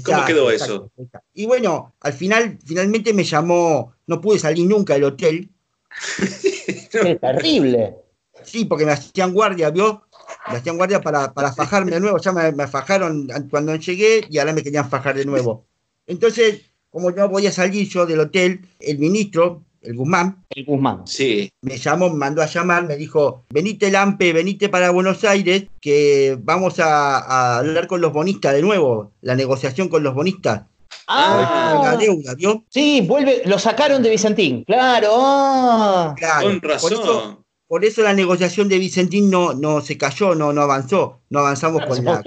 ¿Cómo 0.05 0.25
quedó 0.25 0.51
eso? 0.51 0.91
Y 1.35 1.47
bueno, 1.47 1.95
al 2.01 2.13
final, 2.13 2.59
finalmente 2.65 3.13
me 3.13 3.25
llamó, 3.25 3.95
no 4.07 4.21
pude 4.21 4.39
salir 4.39 4.67
nunca 4.67 4.95
del 4.95 5.05
hotel. 5.05 5.51
Es 6.67 7.21
terrible. 7.21 7.97
Sí, 8.45 8.65
porque 8.65 8.87
me 8.87 8.93
hacían 8.93 9.33
guardia, 9.33 9.71
¿vio? 9.71 10.05
Me 10.49 10.59
hacían 10.59 10.77
guardia 10.77 11.01
para, 11.01 11.33
para 11.35 11.53
fajarme 11.53 11.91
de 11.91 12.01
nuevo. 12.01 12.19
Ya 12.19 12.33
me, 12.33 12.69
fajaron 12.69 13.29
cuando 13.51 13.75
llegué 13.75 14.25
y 14.31 14.39
ahora 14.39 14.53
me 14.53 14.63
querían 14.63 14.89
fajar 14.89 15.17
de 15.17 15.25
nuevo. 15.25 15.67
Entonces, 16.07 16.63
como 16.91 17.11
no 17.11 17.29
voy 17.29 17.47
a 17.49 17.53
salir 17.53 17.89
yo 17.89 18.07
del 18.07 18.21
hotel, 18.21 18.69
el 18.79 18.99
ministro, 18.99 19.64
el 19.85 19.97
Guzmán. 19.97 20.45
El 20.51 20.65
Guzmán. 20.65 21.07
Sí. 21.07 21.51
Me 21.61 21.77
llamó, 21.77 22.11
me 22.11 22.17
mandó 22.17 22.43
a 22.43 22.47
llamar, 22.47 22.87
me 22.87 22.97
dijo, 22.97 23.45
venite 23.51 23.91
Lampe, 23.91 24.33
venite 24.33 24.69
para 24.69 24.91
Buenos 24.91 25.25
Aires, 25.25 25.65
que 25.81 26.39
vamos 26.43 26.81
a, 26.81 27.59
hablar 27.59 27.87
con 27.87 28.01
los 28.01 28.13
bonistas 28.13 28.55
de 28.55 28.63
nuevo, 28.63 29.13
la 29.21 29.35
negociación 29.35 29.89
con 29.89 30.03
los 30.03 30.15
bonistas. 30.15 30.63
Ah, 31.07 31.81
la 31.83 31.97
deuda, 31.97 32.35
¿vio? 32.35 32.65
Sí, 32.71 33.03
vuelve, 33.07 33.43
lo 33.45 33.59
sacaron 33.59 34.03
de 34.03 34.11
Vicentín, 34.11 34.65
claro. 34.65 36.15
claro 36.17 36.49
con 36.49 36.63
razón. 36.63 37.45
Por 37.67 37.85
eso 37.85 38.03
la 38.03 38.15
negociación 38.15 38.69
de 38.69 38.79
Vicentín 38.79 39.31
no, 39.31 39.53
no 39.53 39.81
se 39.81 39.99
cayó, 39.99 40.35
no, 40.35 40.53
no 40.53 40.63
avanzó, 40.63 41.21
no 41.31 41.41
avanzamos 41.41 41.85
con 41.87 42.05
la... 42.05 42.23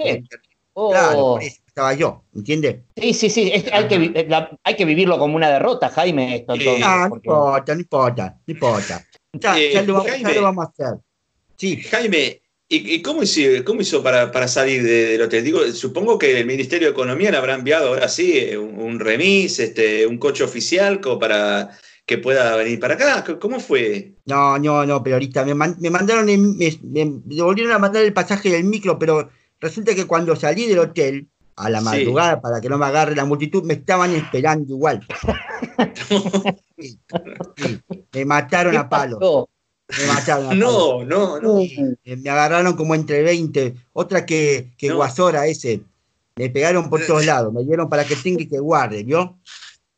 Oh. 0.74 0.90
Claro, 0.90 1.16
por 1.16 1.42
eso 1.42 1.60
estaba 1.78 1.94
yo, 1.94 2.24
¿entiendes? 2.34 2.78
Sí, 2.96 3.14
sí, 3.14 3.30
sí, 3.30 3.52
hay, 3.72 3.86
que, 3.86 4.28
hay 4.64 4.76
que 4.76 4.84
vivirlo 4.84 5.16
como 5.16 5.36
una 5.36 5.48
derrota, 5.48 5.88
Jaime. 5.90 6.36
Esto, 6.36 6.56
no 6.56 6.62
importa, 7.14 7.74
no 7.74 7.80
importa, 7.80 8.36
no 8.46 8.52
importa. 8.52 9.06
Ya, 9.34 9.58
eh, 9.58 9.84
lo, 9.86 10.02
vamos, 10.42 10.66
a 10.66 10.68
hacer. 10.70 10.98
Sí. 11.56 11.76
Jaime, 11.82 12.42
¿y, 12.68 13.00
cómo 13.00 13.22
hizo, 13.22 13.40
cómo 13.64 13.82
hizo 13.82 14.02
para, 14.02 14.32
para 14.32 14.48
salir 14.48 14.82
del 14.82 15.22
hotel? 15.22 15.44
Digo, 15.44 15.60
supongo 15.72 16.18
que 16.18 16.40
el 16.40 16.46
Ministerio 16.46 16.88
de 16.88 16.92
Economía 16.92 17.30
le 17.30 17.36
habrá 17.36 17.54
enviado 17.54 17.88
ahora 17.88 18.08
sí 18.08 18.56
un, 18.56 18.80
un 18.80 18.98
remis, 18.98 19.60
este, 19.60 20.04
un 20.04 20.18
coche 20.18 20.42
oficial 20.42 21.00
como 21.00 21.20
para 21.20 21.78
que 22.06 22.18
pueda 22.18 22.56
venir 22.56 22.80
para 22.80 22.94
acá. 22.94 23.38
¿Cómo 23.38 23.60
fue? 23.60 24.14
No, 24.26 24.58
no, 24.58 24.84
no, 24.84 25.00
pero 25.00 25.14
ahorita 25.14 25.44
me, 25.44 25.54
mandaron, 25.54 26.26
me, 26.26 27.04
volvieron 27.40 27.72
a 27.72 27.78
mandar 27.78 28.02
el 28.02 28.12
pasaje 28.12 28.50
del 28.50 28.64
micro, 28.64 28.98
pero 28.98 29.30
resulta 29.60 29.94
que 29.94 30.06
cuando 30.06 30.34
salí 30.34 30.66
del 30.66 30.80
hotel, 30.80 31.28
a 31.58 31.68
la 31.68 31.80
madrugada, 31.80 32.40
para 32.40 32.60
que 32.60 32.68
no 32.68 32.78
me 32.78 32.86
agarre 32.86 33.16
la 33.16 33.24
multitud, 33.24 33.64
me 33.64 33.74
estaban 33.74 34.14
esperando 34.14 34.72
igual. 34.72 35.06
Me 38.12 38.24
mataron 38.24 38.76
a 38.76 38.88
palo. 38.88 39.48
Me 39.98 40.06
mataron 40.06 40.50
a 40.50 40.54
no, 40.54 41.04
no, 41.04 41.40
no. 41.40 41.60
Me 42.04 42.30
agarraron 42.30 42.74
como 42.76 42.94
entre 42.94 43.22
20. 43.22 43.74
Otra 43.92 44.24
que, 44.24 44.70
que 44.76 44.92
Guasora 44.92 45.46
ese. 45.46 45.82
Me 46.36 46.50
pegaron 46.50 46.88
por 46.88 47.04
todos 47.04 47.26
lados. 47.26 47.52
Me 47.52 47.64
dieron 47.64 47.88
para 47.88 48.04
que 48.04 48.14
tenga 48.16 48.46
que 48.48 48.58
guarde, 48.58 49.02
¿vio? 49.02 49.38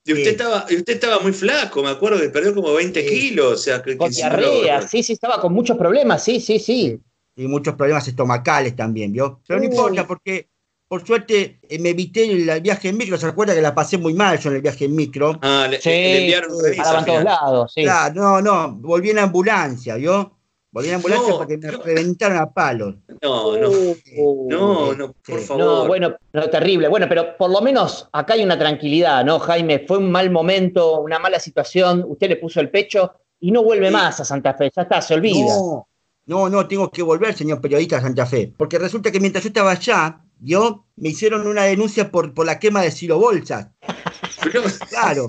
Y 0.05 0.15
usted, 0.15 0.31
estaba, 0.31 0.65
usted 0.65 0.95
estaba 0.95 1.21
muy 1.21 1.33
flaco, 1.33 1.83
me 1.83 1.91
acuerdo 1.91 2.19
que 2.19 2.31
perdió 2.31 2.55
como 2.55 2.73
20 2.73 3.07
kilos. 3.07 3.53
O 3.53 3.57
sea, 3.57 3.83
que, 3.83 3.99
con 3.99 4.11
diarrea, 4.11 4.87
sí, 4.89 5.03
sí, 5.03 5.13
estaba 5.13 5.41
con 5.41 5.53
muchos 5.53 5.77
problemas, 5.77 6.25
sí, 6.25 6.41
sí, 6.41 6.59
sí. 6.59 6.99
Y 7.37 7.47
muchos 7.47 7.75
problemas 7.75 8.09
estomacales 8.09 8.75
también, 8.75 9.13
¿vio? 9.13 9.41
Pero 9.47 9.61
no 9.61 9.67
importa, 9.67 10.07
porque 10.07 10.49
por 10.91 11.07
suerte 11.07 11.61
eh, 11.69 11.79
me 11.79 11.91
evité 11.91 12.25
el, 12.25 12.61
viaje 12.61 12.89
en 12.89 12.97
micro. 12.97 13.17
¿Se 13.17 13.25
acuerda 13.25 13.55
que 13.55 13.63
la 13.63 13.77
pasé 13.77 13.97
muy 13.97 14.13
mal 14.13 14.41
yo 14.41 14.51
en 14.51 14.57
el 14.57 14.63
viaje 14.63 14.87
en 14.87 14.97
micro? 14.97 15.39
Ah, 15.41 15.69
le, 15.71 15.81
sí, 15.81 15.89
le 15.89 16.23
enviaron 16.23 16.51
a 16.81 17.05
todos 17.05 17.23
lados, 17.23 17.73
sí. 17.73 17.85
Claro, 17.85 18.13
no, 18.21 18.43
no, 18.43 18.75
volví 18.75 19.11
en 19.11 19.21
ambulancia, 19.21 19.95
¿vio? 19.95 20.37
Volví 20.73 20.89
en 20.89 20.97
ambulancia 20.97 21.33
porque 21.33 21.59
me 21.59 21.71
reventaron 21.71 22.39
a 22.39 22.51
palos. 22.51 22.97
No, 23.23 23.57
no. 23.57 23.71
Uh, 23.71 24.51
no, 24.51 24.93
no, 24.95 25.13
por 25.25 25.41
favor. 25.43 25.65
No, 25.65 25.87
bueno, 25.87 26.17
no, 26.33 26.51
terrible. 26.51 26.89
Bueno, 26.89 27.07
pero 27.09 27.37
por 27.37 27.53
lo 27.53 27.61
menos 27.61 28.09
acá 28.11 28.35
hay 28.35 28.43
una 28.43 28.59
tranquilidad, 28.59 29.25
¿no, 29.25 29.39
Jaime? 29.39 29.85
Fue 29.87 29.99
un 29.99 30.11
mal 30.11 30.29
momento, 30.29 31.03
una 31.03 31.21
mala 31.21 31.39
situación. 31.39 32.05
Usted 32.09 32.31
le 32.31 32.37
puso 32.37 32.59
el 32.59 32.69
pecho 32.69 33.13
y 33.39 33.53
no 33.53 33.63
vuelve 33.63 33.93
más 33.93 34.19
a 34.19 34.25
Santa 34.25 34.55
Fe. 34.55 34.73
Ya 34.75 34.83
está, 34.83 35.01
se 35.01 35.15
olvida. 35.15 35.55
No, 35.55 35.87
no, 36.27 36.49
no, 36.49 36.67
tengo 36.67 36.91
que 36.91 37.03
volver, 37.03 37.33
señor 37.33 37.61
periodista 37.61 37.99
a 37.99 38.01
Santa 38.01 38.27
Fe. 38.27 38.53
Porque 38.57 38.77
resulta 38.77 39.13
que 39.13 39.21
mientras 39.21 39.45
yo 39.45 39.49
estaba 39.51 39.71
allá, 39.71 40.21
yo 40.41 40.87
me 40.97 41.11
hicieron 41.11 41.47
una 41.47 41.65
denuncia 41.65 42.11
por, 42.11 42.35
por 42.35 42.47
la 42.47 42.59
quema 42.59 42.83
de 42.83 42.91
Silo 42.91 43.19
Bolsas. 43.19 43.69
claro. 44.89 45.29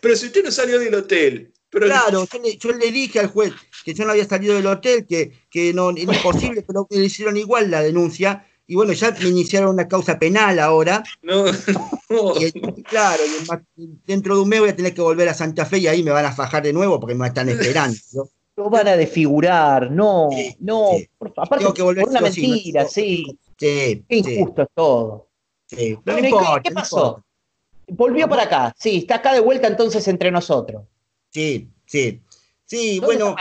pero 0.00 0.16
si 0.16 0.26
usted 0.26 0.44
no 0.44 0.50
salió 0.50 0.78
del 0.78 0.94
hotel 0.94 1.52
claro, 1.80 2.26
yo 2.58 2.72
le, 2.72 2.90
dije 2.90 3.20
al 3.20 3.28
juez 3.28 3.52
que 3.84 3.94
yo 3.94 4.04
no 4.04 4.12
había 4.12 4.26
salido 4.26 4.54
del 4.54 4.66
hotel, 4.66 5.06
que, 5.06 5.32
que 5.50 5.72
no 5.72 5.90
era 5.90 6.14
imposible, 6.14 6.62
pero 6.62 6.86
le 6.90 7.04
hicieron 7.04 7.36
igual 7.36 7.70
la 7.70 7.82
denuncia. 7.82 8.46
Y 8.66 8.76
bueno, 8.76 8.92
ya 8.92 9.10
me 9.10 9.28
iniciaron 9.28 9.70
una 9.70 9.88
causa 9.88 10.18
penal 10.18 10.58
ahora. 10.58 11.02
No. 11.22 11.44
claro, 12.84 13.22
dentro 14.06 14.36
de 14.36 14.42
un 14.42 14.48
mes 14.48 14.60
voy 14.60 14.68
a 14.68 14.76
tener 14.76 14.94
que 14.94 15.00
volver 15.00 15.28
a 15.28 15.34
Santa 15.34 15.66
Fe 15.66 15.78
y 15.78 15.86
ahí 15.88 16.02
me 16.02 16.12
van 16.12 16.24
a 16.24 16.32
fajar 16.32 16.62
de 16.62 16.72
nuevo 16.72 17.00
porque 17.00 17.14
me 17.14 17.26
están 17.26 17.48
esperando. 17.48 17.96
¿no? 18.56 18.70
van 18.70 18.86
a 18.86 18.96
desfigurar, 18.96 19.90
no, 19.90 20.28
no. 20.60 20.90
aparte, 21.36 21.58
Tengo 21.58 21.74
que 21.74 21.82
volver 21.82 22.04
por 22.04 22.10
una 22.10 22.20
mentira, 22.20 22.86
sí. 22.86 23.26
Sí. 23.62 24.04
Qué 24.08 24.16
injusto 24.16 24.62
es 24.62 24.68
todo. 24.74 25.28
Sí. 25.68 25.96
¿Qué, 26.64 26.70
pasó? 26.72 27.24
Volvió 27.86 28.28
para 28.28 28.42
acá, 28.42 28.74
sí, 28.76 28.98
está 28.98 29.16
acá 29.16 29.32
de 29.32 29.40
vuelta 29.40 29.68
entonces 29.68 30.08
entre 30.08 30.32
nosotros. 30.32 30.82
Sí, 31.30 31.68
sí. 31.86 32.20
Sí, 32.64 32.98
bueno, 32.98 33.36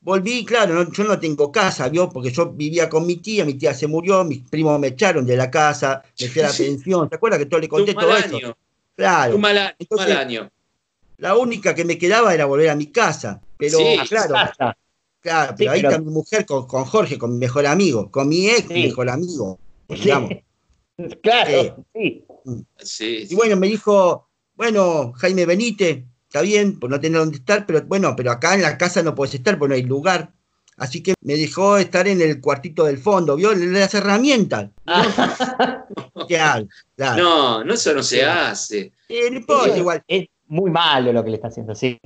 volví, 0.00 0.44
claro, 0.44 0.92
yo 0.92 1.04
no 1.04 1.18
tengo 1.18 1.50
casa, 1.50 1.88
¿vio? 1.88 2.10
Porque 2.10 2.30
yo 2.30 2.50
vivía 2.50 2.90
con 2.90 3.06
mi 3.06 3.16
tía, 3.16 3.46
mi 3.46 3.54
tía 3.54 3.72
se 3.72 3.86
murió, 3.86 4.24
mis 4.24 4.46
primos 4.46 4.78
me 4.78 4.88
echaron 4.88 5.24
de 5.24 5.38
la 5.38 5.50
casa, 5.50 6.02
me 6.20 6.28
fui 6.28 6.42
a 6.42 6.48
la 6.48 6.52
pensión, 6.58 7.08
¿te 7.08 7.16
acuerdas 7.16 7.38
que 7.38 7.46
todo 7.46 7.60
le 7.60 7.68
conté 7.68 7.94
todo 7.94 8.14
eso? 8.14 8.56
Claro. 8.94 9.36
Un 9.36 9.40
mal, 9.40 9.56
año. 9.56 10.50
La 11.16 11.34
única 11.36 11.74
que 11.74 11.86
me 11.86 11.96
quedaba 11.96 12.34
era 12.34 12.44
volver 12.44 12.68
a 12.68 12.74
mi 12.74 12.88
casa, 12.88 13.40
pero 13.56 13.78
claro. 14.06 14.74
Claro, 15.20 15.54
pero 15.56 15.72
ahí 15.72 15.80
está 15.80 15.98
mi 15.98 16.10
mujer 16.10 16.46
con, 16.46 16.66
Jorge, 16.66 17.18
con 17.18 17.32
mi 17.32 17.38
mejor 17.38 17.66
amigo, 17.66 18.10
con 18.10 18.28
mi 18.28 18.48
ex 18.48 18.68
mejor 18.68 19.10
amigo, 19.10 19.58
digamos. 19.88 20.30
Claro, 21.22 21.86
sí. 21.94 22.26
sí. 22.76 23.26
Y 23.30 23.34
bueno, 23.34 23.56
me 23.56 23.68
dijo, 23.68 24.28
bueno, 24.54 25.14
Jaime 25.16 25.46
Benítez, 25.46 26.04
está 26.26 26.42
bien, 26.42 26.78
por 26.78 26.90
no 26.90 27.00
tener 27.00 27.20
dónde 27.20 27.38
estar, 27.38 27.64
pero 27.64 27.80
bueno, 27.86 28.14
pero 28.14 28.30
acá 28.30 28.54
en 28.54 28.60
la 28.60 28.76
casa 28.76 29.02
no 29.02 29.14
puedes 29.14 29.34
estar 29.34 29.58
porque 29.58 29.70
no 29.70 29.74
hay 29.76 29.82
lugar. 29.84 30.30
Así 30.76 31.02
que 31.02 31.14
me 31.22 31.36
dejó 31.36 31.76
estar 31.76 32.06
en 32.06 32.20
el 32.20 32.40
cuartito 32.40 32.84
del 32.84 32.98
fondo, 32.98 33.36
¿vio? 33.36 33.54
Las 33.54 33.94
herramientas. 33.94 34.70
No, 37.16 37.64
no, 37.64 37.74
eso 37.74 37.94
no 37.94 38.02
se 38.02 38.24
hace. 38.24 38.92
no 39.08 39.76
igual. 39.76 40.02
Es 40.06 40.26
muy 40.46 40.70
malo 40.70 41.12
lo 41.12 41.24
que 41.24 41.30
le 41.30 41.36
está 41.36 41.48
haciendo, 41.48 41.74
sí. 41.74 41.98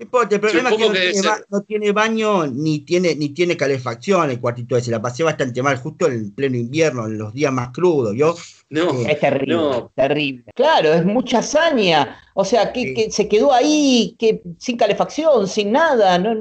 El 0.00 0.08
problema 0.40 0.70
es 0.70 0.76
que, 0.76 1.30
no, 1.50 1.60
tiene 1.60 1.92
baño 1.92 2.46
ni 2.46 2.80
tiene, 2.80 3.14
ni 3.14 3.28
tiene 3.30 3.54
calefacción 3.54 4.30
el 4.30 4.40
cuartito 4.40 4.74
ese. 4.74 4.90
La 4.90 5.02
pasé 5.02 5.22
bastante 5.22 5.62
mal, 5.62 5.76
justo 5.76 6.06
en 6.06 6.34
pleno 6.34 6.56
invierno, 6.56 7.06
en 7.06 7.18
los 7.18 7.34
días 7.34 7.52
más 7.52 7.68
crudos, 7.68 8.16
¿yo? 8.16 8.34
No, 8.70 8.92
es 9.06 9.20
terrible, 9.20 9.88
terrible. 9.94 10.44
Claro, 10.54 10.94
es 10.94 11.04
mucha 11.04 11.40
hazaña. 11.40 12.18
O 12.34 12.46
sea, 12.46 12.72
que, 12.72 13.10
se 13.10 13.28
quedó 13.28 13.52
ahí, 13.52 14.16
que 14.18 14.42
sin 14.58 14.78
calefacción, 14.78 15.46
sin 15.46 15.72
nada, 15.72 16.18
no, 16.18 16.34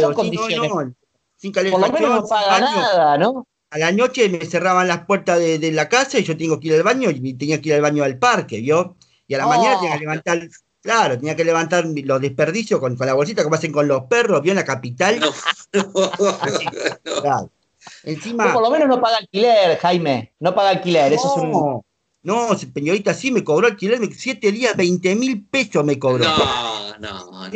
son 0.00 0.14
condiciones. 0.14 0.94
sin 1.36 1.52
calefacción. 1.52 1.90
Por 1.90 2.00
lo 2.00 2.08
menos 2.08 2.22
no 2.22 2.28
paga 2.28 2.60
nada, 2.60 3.18
¿no? 3.18 3.46
A 3.68 3.78
la 3.78 3.92
noche 3.92 4.28
me 4.30 4.44
cerraban 4.46 4.88
las 4.88 5.04
puertas 5.04 5.38
de, 5.38 5.72
la 5.72 5.88
casa 5.88 6.18
y 6.18 6.24
yo 6.24 6.36
tengo 6.36 6.58
que 6.58 6.68
ir 6.68 6.74
al 6.74 6.82
baño 6.82 7.10
y 7.10 7.34
tenía 7.34 7.60
que 7.60 7.70
ir 7.70 7.74
al 7.74 7.82
baño 7.82 8.04
al 8.04 8.18
parque, 8.18 8.60
¿vio? 8.60 8.96
Y 9.26 9.34
a 9.34 9.38
la 9.38 9.46
mañana 9.46 9.80
tenía 9.80 9.92
que 9.92 9.98
oh. 9.98 10.00
levantar, 10.00 10.48
claro, 10.82 11.18
tenía 11.18 11.36
que 11.36 11.44
levantar 11.44 11.84
los 11.86 12.20
desperdicios 12.20 12.80
con, 12.80 12.96
la 12.98 13.14
bolsita 13.14 13.42
como 13.42 13.54
hacen 13.54 13.72
con 13.72 13.88
los 13.88 14.04
perros, 14.04 14.42
¿vio? 14.42 14.52
En 14.52 14.56
la 14.56 14.64
capital. 14.64 15.20
Encima. 18.04 18.52
por 18.52 18.62
lo 18.62 18.70
menos 18.70 18.88
no 18.88 19.00
paga 19.00 19.16
alquiler, 19.18 19.78
Jaime. 19.78 20.32
No 20.40 20.54
paga 20.54 20.70
alquiler. 20.70 21.12
Eso 21.12 21.34
es 21.36 21.42
un. 21.42 21.82
No, 22.24 22.56
señorita, 22.56 23.14
sí 23.14 23.32
me 23.32 23.42
cobró 23.42 23.66
alquiler, 23.66 23.98
siete 24.14 24.52
días, 24.52 24.76
20 24.76 25.16
mil 25.16 25.44
pesos 25.44 25.84
me 25.84 25.98
cobró. 25.98 26.24
No, 26.24 26.98
no, 26.98 27.48
no. 27.48 27.50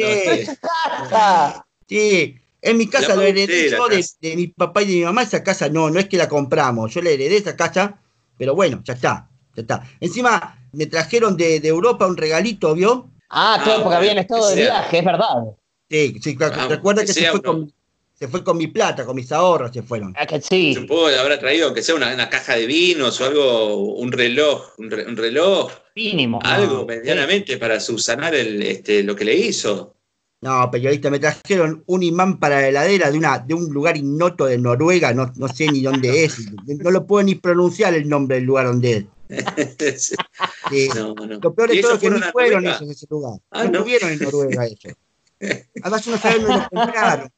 Sí, 1.88 2.36
en 2.62 2.76
mi 2.76 2.88
casa 2.88 3.14
lo 3.14 3.22
heredé 3.22 3.70
yo 3.70 3.86
de, 3.86 4.04
de, 4.20 4.34
mi 4.34 4.48
papá 4.48 4.82
y 4.82 4.86
de 4.86 4.94
mi 4.94 5.04
mamá, 5.04 5.22
esa 5.22 5.44
casa 5.44 5.68
no, 5.68 5.88
no 5.88 6.00
es 6.00 6.08
que 6.08 6.16
la 6.16 6.28
compramos, 6.28 6.92
yo 6.92 7.00
le 7.00 7.14
heredé 7.14 7.36
esa 7.36 7.54
casa, 7.54 8.00
pero 8.36 8.56
bueno, 8.56 8.82
ya 8.82 8.94
está, 8.94 9.30
ya 9.54 9.62
está. 9.62 9.88
Encima 10.00 10.58
me 10.72 10.86
trajeron 10.86 11.36
de, 11.36 11.60
de 11.60 11.68
Europa 11.68 12.08
un 12.08 12.16
regalito, 12.16 12.74
¿vio? 12.74 13.08
Ah, 13.28 13.60
claro, 13.62 13.82
porque 13.82 13.96
habían 13.96 14.18
estado 14.18 14.48
de 14.50 14.62
viaje, 14.62 14.98
es 14.98 15.04
verdad. 15.04 15.44
Sí, 15.90 16.16
sí, 16.22 16.36
claro. 16.36 16.68
Recuerda 16.68 17.04
que 17.04 17.12
se 17.12 17.30
fue, 17.30 17.42
con, 17.42 17.72
se 18.14 18.28
fue 18.28 18.42
con 18.42 18.56
mi 18.56 18.66
plata, 18.68 19.04
con 19.04 19.16
mis 19.16 19.30
ahorros, 19.32 19.72
se 19.72 19.82
fueron. 19.82 20.14
Ah, 20.16 20.26
que 20.26 20.40
sí. 20.40 20.74
Supongo 20.74 21.08
que 21.08 21.16
habrá 21.16 21.38
traído, 21.38 21.66
aunque 21.66 21.82
sea 21.82 21.94
una, 21.94 22.28
caja 22.28 22.56
de 22.56 22.66
vinos 22.66 23.20
o 23.20 23.24
algo, 23.24 23.76
un 23.94 24.10
reloj, 24.12 24.72
un, 24.78 24.90
reloj. 24.90 25.70
Mínimo. 25.94 26.40
Algo 26.42 26.86
medianamente 26.86 27.56
para 27.58 27.80
subsanar 27.80 28.34
el, 28.34 28.62
este, 28.62 29.02
lo 29.02 29.14
que 29.14 29.24
le 29.24 29.34
hizo. 29.34 29.94
No, 30.42 30.70
periodista, 30.70 31.10
me 31.10 31.18
trajeron 31.18 31.82
un 31.86 32.02
imán 32.02 32.38
para 32.38 32.60
la 32.60 32.68
heladera 32.68 33.10
de, 33.10 33.18
una, 33.18 33.38
de 33.38 33.54
un 33.54 33.72
lugar 33.72 33.96
ignoto 33.96 34.44
de 34.44 34.58
Noruega, 34.58 35.12
no, 35.14 35.32
no 35.36 35.48
sé 35.48 35.66
ni 35.72 35.82
dónde 35.82 36.24
es, 36.24 36.52
no 36.66 36.90
lo 36.90 37.06
puedo 37.06 37.24
ni 37.24 37.36
pronunciar 37.36 37.94
el 37.94 38.08
nombre 38.08 38.36
del 38.36 38.44
lugar 38.44 38.66
donde 38.66 38.92
es. 38.92 39.04
Lo 41.42 41.54
peor 41.54 41.70
de 41.70 41.82
todo 41.82 41.94
es 41.94 42.00
que 42.00 42.10
no 42.10 42.20
fueron 42.32 42.64
ellos 42.64 42.82
en 42.82 42.90
ese 42.90 43.06
lugar. 43.08 43.40
Ah, 43.50 43.64
no, 43.64 43.78
estuvieron 43.78 44.10
en 44.10 44.18
Noruega 44.20 44.66
ellos. 44.66 44.94
Además 45.82 46.06
uno 46.06 46.18
sabe 46.18 46.40
dónde 46.40 46.56
lo 46.56 46.68
compraron 46.68 47.30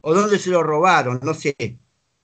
o 0.00 0.14
dónde 0.14 0.38
se 0.38 0.50
lo 0.50 0.62
robaron, 0.62 1.20
no 1.22 1.34
sé. 1.34 1.56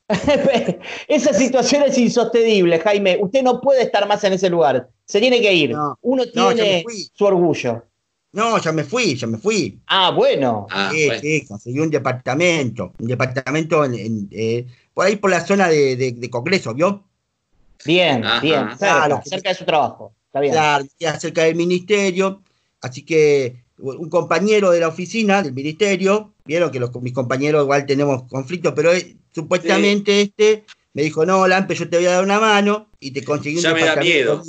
Esa 1.09 1.33
situación 1.33 1.83
es 1.83 1.99
insostenible, 1.99 2.79
Jaime. 2.81 3.19
Usted 3.21 3.43
no 3.43 3.61
puede 3.61 3.83
estar 3.83 4.07
más 4.07 4.23
en 4.25 4.35
ese 4.35 4.51
lugar. 4.51 4.89
Se 5.05 5.21
tiene 5.21 5.41
que 5.41 5.53
ir. 5.53 5.75
Uno 6.03 6.27
tiene 6.27 6.85
su 7.13 7.25
orgullo. 7.25 7.85
No, 8.33 8.59
ya 8.59 8.73
me 8.73 8.85
fui, 8.85 9.15
ya 9.15 9.27
me 9.27 9.37
fui. 9.37 9.81
Ah, 9.87 10.11
bueno. 10.11 10.67
Ah, 10.71 10.91
sí, 10.93 11.11
sí, 11.21 11.47
conseguí 11.47 11.81
un 11.81 11.91
departamento. 11.91 12.93
Un 12.99 13.09
departamento 13.09 13.85
en, 13.85 14.29
eh, 14.31 14.67
por 14.95 15.07
ahí 15.07 15.17
por 15.17 15.31
la 15.31 15.45
zona 15.45 15.69
de, 15.69 15.97
de 15.97 16.31
Congreso, 16.31 16.73
¿vio? 16.73 17.05
Bien, 17.85 18.23
bien, 18.41 18.69
cerca, 18.79 19.23
cerca 19.25 19.49
de 19.51 19.55
su 19.55 19.65
trabajo. 19.65 20.15
Está 20.27 20.41
bien. 20.41 20.53
Claro, 20.53 20.85
cerca 21.19 21.45
del 21.45 21.57
ministerio. 21.57 22.43
Así 22.81 23.05
que 23.05 23.63
un 23.79 24.09
compañero 24.09 24.71
de 24.71 24.81
la 24.81 24.89
oficina 24.89 25.43
del 25.43 25.53
ministerio, 25.53 26.35
vieron 26.45 26.71
que 26.71 26.81
los, 26.81 26.95
mis 27.01 27.13
compañeros 27.13 27.65
igual 27.65 27.85
tenemos 27.87 28.25
conflictos, 28.25 28.73
pero 28.75 28.93
supuestamente 29.35 30.23
este 30.23 30.65
me 30.95 31.03
dijo, 31.03 31.25
no, 31.25 31.47
Lampe, 31.49 31.75
yo 31.75 31.89
te 31.89 31.97
voy 31.97 32.07
a 32.07 32.13
dar 32.13 32.25
una 32.25 32.39
mano 32.39 32.91
y 33.01 33.11
te 33.11 33.25
conseguí 33.25 33.57
un 33.57 33.63
Ya 33.63 33.75
me 33.75 33.85
da 33.85 33.97
miedo. 33.97 34.43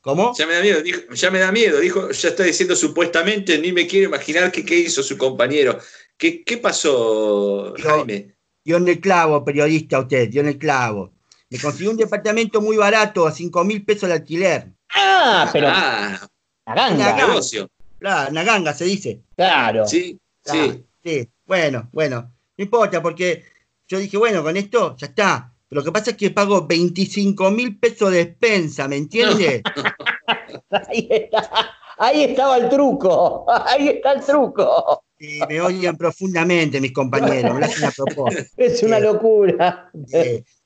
¿Cómo? 0.00 0.34
Ya 0.36 0.46
me 0.46 0.54
da 0.54 0.60
miedo, 0.60 0.80
ya 1.14 1.30
me 1.30 1.38
da 1.38 1.50
miedo, 1.50 1.80
dijo, 1.80 2.10
ya 2.10 2.28
está 2.28 2.42
diciendo 2.42 2.76
supuestamente, 2.76 3.58
ni 3.58 3.72
me 3.72 3.86
quiero 3.86 4.08
imaginar 4.08 4.52
qué, 4.52 4.62
qué 4.62 4.80
hizo 4.80 5.02
su 5.02 5.16
compañero. 5.16 5.78
¿Qué, 6.18 6.44
qué 6.44 6.58
pasó, 6.58 7.74
Jaime? 7.78 8.34
Dio 8.62 8.76
en 8.76 8.88
el 8.88 9.00
clavo, 9.00 9.42
periodista, 9.44 10.00
usted, 10.00 10.28
dio 10.28 10.42
en 10.42 10.48
el 10.48 10.58
clavo. 10.58 11.13
Me 11.54 11.60
consiguió 11.60 11.92
un 11.92 11.96
departamento 11.96 12.60
muy 12.60 12.76
barato, 12.76 13.28
a 13.28 13.30
5 13.30 13.62
mil 13.62 13.84
pesos 13.84 14.02
el 14.04 14.12
alquiler. 14.12 14.72
Ah, 14.92 15.48
pero. 15.52 15.68
Ah, 15.70 16.28
ganga. 16.66 17.14
Negocio. 17.14 17.70
Claro, 17.96 18.32
ganga 18.44 18.74
se 18.74 18.86
dice. 18.86 19.20
Claro. 19.36 19.86
Sí, 19.86 20.18
sí. 20.42 20.84
Sí, 21.04 21.30
bueno, 21.46 21.88
bueno. 21.92 22.32
No 22.58 22.64
importa, 22.64 23.00
porque 23.00 23.44
yo 23.86 24.00
dije, 24.00 24.16
bueno, 24.16 24.42
con 24.42 24.56
esto 24.56 24.96
ya 24.96 25.06
está. 25.06 25.52
Pero 25.68 25.80
lo 25.80 25.84
que 25.84 25.92
pasa 25.92 26.10
es 26.10 26.16
que 26.16 26.32
pago 26.32 26.66
25 26.66 27.48
mil 27.52 27.78
pesos 27.78 28.10
de 28.10 28.24
despensa, 28.24 28.88
¿me 28.88 28.96
entiendes? 28.96 29.62
ahí, 30.88 31.06
está, 31.08 31.70
ahí 31.98 32.24
estaba 32.24 32.56
el 32.56 32.68
truco. 32.68 33.46
Ahí 33.48 33.90
está 33.90 34.14
el 34.14 34.24
truco. 34.24 35.04
Sí, 35.16 35.38
me 35.48 35.60
odian 35.60 35.96
profundamente 35.96 36.80
mis 36.80 36.92
compañeros. 36.92 37.54
Me 37.54 37.64
hacen 37.64 37.84
a 37.84 37.92
propósito. 37.92 38.42
Es 38.56 38.82
una 38.82 38.98
locura. 38.98 39.92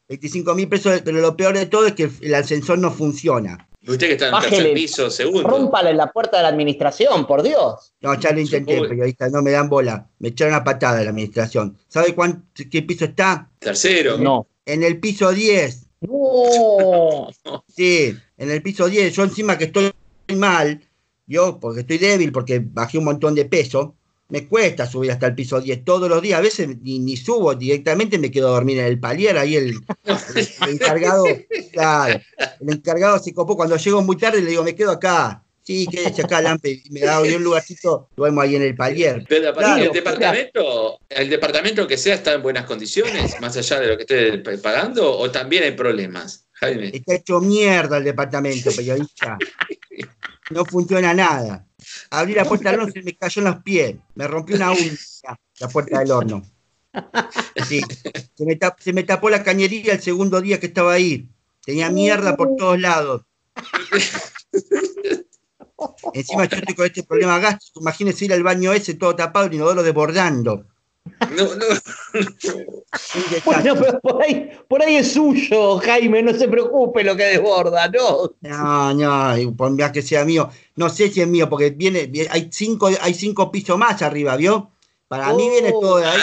25 0.09 0.55
mil 0.55 0.69
pesos, 0.69 1.03
pero 1.05 1.21
lo 1.21 1.37
peor 1.37 1.57
de 1.57 1.67
todo 1.67 1.87
es 1.87 1.93
que 1.93 2.11
el 2.21 2.35
ascensor 2.35 2.79
no 2.79 2.91
funciona. 2.91 3.69
Usted 3.87 4.07
que 4.07 4.13
está 4.15 4.29
en 4.29 4.35
el 4.35 4.41
tercer 4.43 4.75
piso, 4.75 5.11
segundo. 5.11 5.49
Rómpale 5.49 5.95
la 5.95 6.11
puerta 6.11 6.39
de 6.39 6.43
la 6.43 6.49
administración, 6.49 7.27
por 7.27 7.43
Dios. 7.43 7.95
No, 8.01 8.15
ya 8.19 8.33
lo 8.33 8.41
intenté, 8.41 8.81
periodista, 8.81 9.29
no 9.29 9.41
me 9.41 9.53
dan 9.53 9.69
bola. 9.69 10.11
Me 10.19 10.29
echaron 10.29 10.55
a 10.55 10.65
patada 10.65 10.99
de 10.99 11.05
la 11.05 11.11
administración. 11.11 11.79
¿Sabe 11.89 12.15
cuánto, 12.15 12.65
qué 12.71 12.83
piso 12.83 13.05
está? 13.05 13.49
Tercero. 13.59 14.19
No. 14.19 14.47
En 14.67 14.83
el 14.83 14.99
piso 14.99 15.31
10. 15.31 15.87
No. 16.01 17.29
Sí, 17.69 18.15
en 18.37 18.51
el 18.51 18.61
piso 18.63 18.89
10. 18.89 19.15
Yo 19.15 19.23
encima 19.23 19.57
que 19.57 19.65
estoy 19.65 19.93
mal, 20.37 20.81
yo, 21.27 21.61
porque 21.61 21.81
estoy 21.81 21.99
débil, 21.99 22.33
porque 22.33 22.61
bajé 22.61 22.99
un 22.99 23.05
montón 23.05 23.35
de 23.35 23.45
peso, 23.45 23.95
me 24.29 24.47
cuesta 24.47 24.87
subir 24.87 25.11
hasta 25.11 25.27
el 25.27 25.35
piso 25.35 25.61
10 25.61 25.85
todos 25.85 26.09
los 26.09 26.21
días. 26.21 26.39
A 26.39 26.43
veces 26.43 26.69
ni, 26.83 27.17
subo 27.17 27.55
directamente, 27.55 28.19
me 28.19 28.31
quedo 28.31 28.49
a 28.49 28.53
dormir 28.53 28.79
en 28.79 28.87
el 28.87 29.01
palier. 29.01 29.39
Ahí 29.39 29.57
el, 29.57 29.79
encargado, 30.69 31.25
claro, 31.73 32.21
el 32.61 32.71
encargado 32.71 33.19
se 33.19 33.33
copó. 33.33 33.57
Cuando 33.57 33.77
llego 33.77 34.03
muy 34.03 34.17
tarde, 34.17 34.43
le 34.43 34.51
digo, 34.51 34.63
me 34.63 34.75
quedo 34.75 34.93
acá. 34.93 35.43
Sí, 35.63 35.87
quédese 35.87 36.23
acá, 36.23 36.41
Lampe. 36.41 36.81
Y 36.83 36.91
me 36.91 37.01
da 37.01 37.21
un 37.21 37.43
lugarcito, 37.43 38.09
duermo 38.17 38.41
ahí 38.41 38.57
en 38.57 38.63
el 38.63 38.75
palier. 38.75 39.25
Pero 39.29 39.49
el, 39.77 39.93
departamento, 39.93 40.99
¿El 41.11 41.29
departamento 41.29 41.87
que 41.87 41.99
sea 41.99 42.15
está 42.15 42.33
en 42.33 42.43
buenas 42.43 42.65
condiciones, 42.65 43.39
más 43.39 43.55
allá 43.55 43.81
de 43.81 43.87
lo 43.89 43.97
que 43.99 44.03
esté 44.05 44.39
pagando, 44.59 45.19
o 45.19 45.31
también 45.31 45.65
hay 45.65 45.73
problemas, 45.73 46.47
Jaime? 46.53 46.91
Está 46.95 47.17
hecho 47.17 47.41
mierda 47.41 47.99
el 47.99 48.05
departamento, 48.05 48.71
periodista. 48.75 49.37
No 50.51 50.65
funciona 50.65 51.15
nada. 51.15 51.67
Abrí 52.11 52.35
la 52.35 52.45
puerta 52.45 52.71
del 52.71 52.81
horno, 52.81 52.93
se 52.93 53.03
me 53.03 53.17
cayó 53.17 53.41
en 53.41 53.49
los 53.49 53.63
pies. 53.63 53.97
Me 54.15 54.27
rompió 54.27 54.57
una 54.57 54.73
uña 54.73 54.93
la 55.61 55.69
puerta 55.69 55.99
del 55.99 56.11
horno. 56.11 56.43
Se, 57.67 58.93
me 58.93 59.03
tapó, 59.03 59.31
la 59.31 59.43
cañería 59.43 59.93
el 59.95 60.01
segundo 60.01 60.41
día 60.41 60.59
que 60.59 60.67
estaba 60.67 60.93
ahí. 60.93 61.29
Tenía 61.65 61.91
mierda 61.91 62.37
por 62.37 62.57
todos 62.57 62.81
lados. 62.81 63.23
Encima 66.15 66.47
yo 66.47 66.57
estoy 66.57 66.75
con 66.75 66.87
este 66.87 67.03
problema 67.03 67.39
gástrico. 67.39 67.81
Imagínese 67.81 68.25
ir 68.25 68.33
al 68.33 68.43
baño 68.43 68.73
ese 68.73 68.95
todo 68.95 69.15
tapado 69.15 69.49
y 69.51 69.57
inodoro 69.57 69.83
desbordando. 69.83 70.67
No, 71.37 71.55
no. 71.55 71.67
Bueno, 73.45 73.75
pero 73.77 74.01
por 74.01 74.23
ahí, 74.23 74.51
por 74.69 74.83
ahí 74.83 74.97
es 74.97 75.13
suyo, 75.13 75.79
Jaime, 75.79 76.23
no 76.23 76.33
se 76.33 76.49
preocupe 76.49 77.05
lo 77.05 77.17
que 77.17 77.25
desborda, 77.25 77.89
¿no? 77.89 78.33
No, 78.41 78.95
no, 78.95 79.57
por 79.57 79.93
que 79.93 80.03
sea 80.03 80.25
mío. 80.25 80.49
No 80.77 80.89
sé 80.89 81.11
si 81.11 81.21
es 81.21 81.29
mío, 81.29 81.49
porque 81.49 81.71
viene, 81.71 82.11
hay 82.31 82.49
cinco, 82.51 82.89
hay 83.01 83.15
cinco 83.15 83.51
pisos 83.51 83.79
más 83.79 84.01
arriba, 84.03 84.37
¿vio? 84.37 84.71
Para 85.09 85.33
mí 85.33 85.49
viene 85.49 85.71
todo 85.73 85.99
de 85.99 86.07
ahí. 86.07 86.21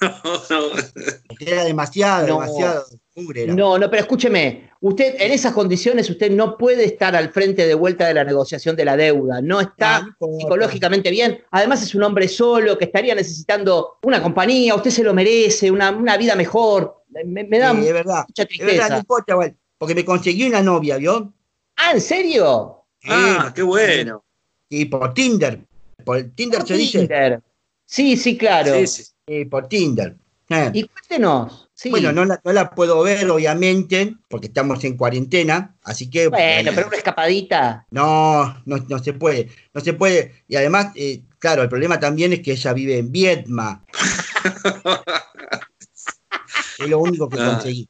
Era 1.40 1.64
demasiado, 1.64 2.26
demasiado. 2.26 2.86
No, 3.16 3.78
no, 3.78 3.90
pero 3.90 4.02
escúcheme, 4.02 4.70
usted 4.80 5.14
en 5.18 5.32
esas 5.32 5.54
condiciones 5.54 6.10
usted 6.10 6.30
no 6.30 6.58
puede 6.58 6.84
estar 6.84 7.16
al 7.16 7.30
frente 7.30 7.66
de 7.66 7.72
vuelta 7.72 8.06
de 8.06 8.12
la 8.12 8.24
negociación 8.24 8.76
de 8.76 8.84
la 8.84 8.94
deuda, 8.94 9.40
no 9.40 9.58
está 9.58 10.06
psicológicamente 10.38 11.10
bien, 11.10 11.42
además 11.50 11.82
es 11.82 11.94
un 11.94 12.02
hombre 12.02 12.28
solo 12.28 12.76
que 12.76 12.84
estaría 12.84 13.14
necesitando 13.14 13.96
una 14.02 14.22
compañía, 14.22 14.74
usted 14.74 14.90
se 14.90 15.02
lo 15.02 15.14
merece, 15.14 15.70
una, 15.70 15.92
vida 16.18 16.36
mejor, 16.36 17.04
me, 17.24 17.44
da 17.58 17.72
verdad, 17.72 18.26
mucha 18.28 18.44
tristeza. 18.44 18.70
Es 18.70 18.76
verdad, 18.76 18.90
no 18.90 18.98
importa, 18.98 19.34
porque 19.78 19.94
me 19.94 20.04
conseguí 20.04 20.46
una 20.46 20.60
novia, 20.60 20.98
¿vio? 20.98 21.32
Ah, 21.76 21.92
¿en 21.92 22.00
serio? 22.02 22.84
ah, 23.08 23.50
qué 23.54 23.62
bueno. 23.62 24.24
Y 24.68 24.84
por 24.84 25.14
Tinder, 25.14 25.60
por 26.04 26.22
Tinder 26.34 26.66
se 26.66 26.74
dice. 26.74 27.40
Sí, 27.86 28.16
sí, 28.18 28.36
claro. 28.36 28.74
Sí, 28.86 29.04
sí. 29.26 29.44
por 29.46 29.68
Tinder. 29.68 30.16
Eh. 30.48 30.70
Y 30.74 30.84
cuéntenos. 30.84 31.68
Bueno, 31.90 32.12
no 32.12 32.24
la, 32.24 32.70
puedo 32.70 33.02
ver, 33.02 33.28
obviamente, 33.30 34.14
porque 34.28 34.46
estamos 34.46 34.82
en 34.84 34.96
cuarentena, 34.96 35.76
así 35.82 36.08
que... 36.08 36.28
Bueno, 36.28 36.70
pero 36.74 36.86
una 36.86 36.96
escapadita. 36.96 37.86
No, 37.90 38.62
no, 38.64 38.98
se 38.98 39.12
puede, 39.12 39.50
no 39.74 39.82
se 39.82 39.92
puede. 39.92 40.44
Y 40.48 40.56
además, 40.56 40.92
eh, 40.94 41.24
claro, 41.38 41.62
el 41.62 41.68
problema 41.68 42.00
también 42.00 42.32
es 42.32 42.40
que 42.40 42.52
ella 42.52 42.72
vive 42.72 42.96
en 42.98 43.12
Vietma. 43.12 43.84
es 46.78 46.88
lo 46.88 47.00
único 47.00 47.28
que 47.28 47.40
ah. 47.40 47.54
conseguí. 47.54 47.88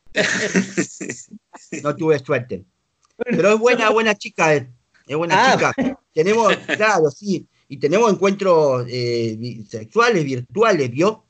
No 1.83 1.95
tuve 1.95 2.19
suerte. 2.19 2.65
Pero 3.17 3.53
es 3.53 3.59
buena, 3.59 3.91
buena 3.91 4.15
chica, 4.15 4.55
es, 4.55 4.67
buena 5.09 5.53
ah. 5.53 5.53
chica. 5.53 5.75
Tenemos, 6.13 6.57
claro, 6.77 7.11
sí, 7.11 7.47
y 7.69 7.79
tenemos 7.79 8.13
encuentros 8.13 8.87
eh, 8.89 9.65
sexuales, 9.69 10.25
virtuales, 10.25 10.91
¿vio? 10.91 11.26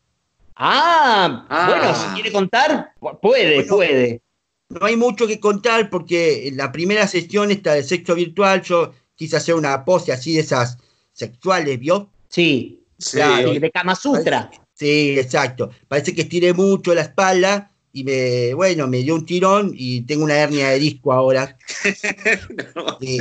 Ah, 0.56 1.46
bueno, 1.48 1.94
si 1.94 2.04
ah. 2.06 2.12
quiere 2.14 2.32
contar, 2.32 2.94
puede, 3.20 3.64
puede. 3.64 4.22
No 4.70 4.86
hay 4.86 4.96
mucho 4.96 5.26
que 5.26 5.38
contar 5.38 5.90
porque 5.90 6.48
en 6.48 6.56
la 6.56 6.72
primera 6.72 7.06
sesión 7.06 7.50
esta 7.50 7.74
de 7.74 7.82
sexo 7.82 8.14
virtual 8.14 8.62
yo 8.62 8.92
quise 9.14 9.36
hacer 9.36 9.54
una 9.54 9.84
pose 9.84 10.12
así 10.12 10.34
de 10.34 10.40
esas 10.40 10.78
sexuales, 11.12 11.78
¿vio? 11.78 12.08
Sí, 12.28 12.82
sí. 12.98 13.18
de 13.18 13.70
Kama 13.70 13.94
Sutra. 13.94 14.50
sí, 14.74 15.18
exacto. 15.18 15.70
Parece 15.88 16.14
que 16.14 16.22
estiré 16.22 16.52
mucho 16.52 16.94
la 16.94 17.02
espalda 17.02 17.70
y 17.92 18.04
me, 18.04 18.54
bueno, 18.54 18.88
me 18.88 18.98
dio 18.98 19.14
un 19.14 19.24
tirón 19.24 19.72
y 19.74 20.02
tengo 20.02 20.24
una 20.24 20.38
hernia 20.38 20.70
de 20.70 20.78
disco 20.78 21.12
ahora. 21.12 21.56
Sí, 23.00 23.20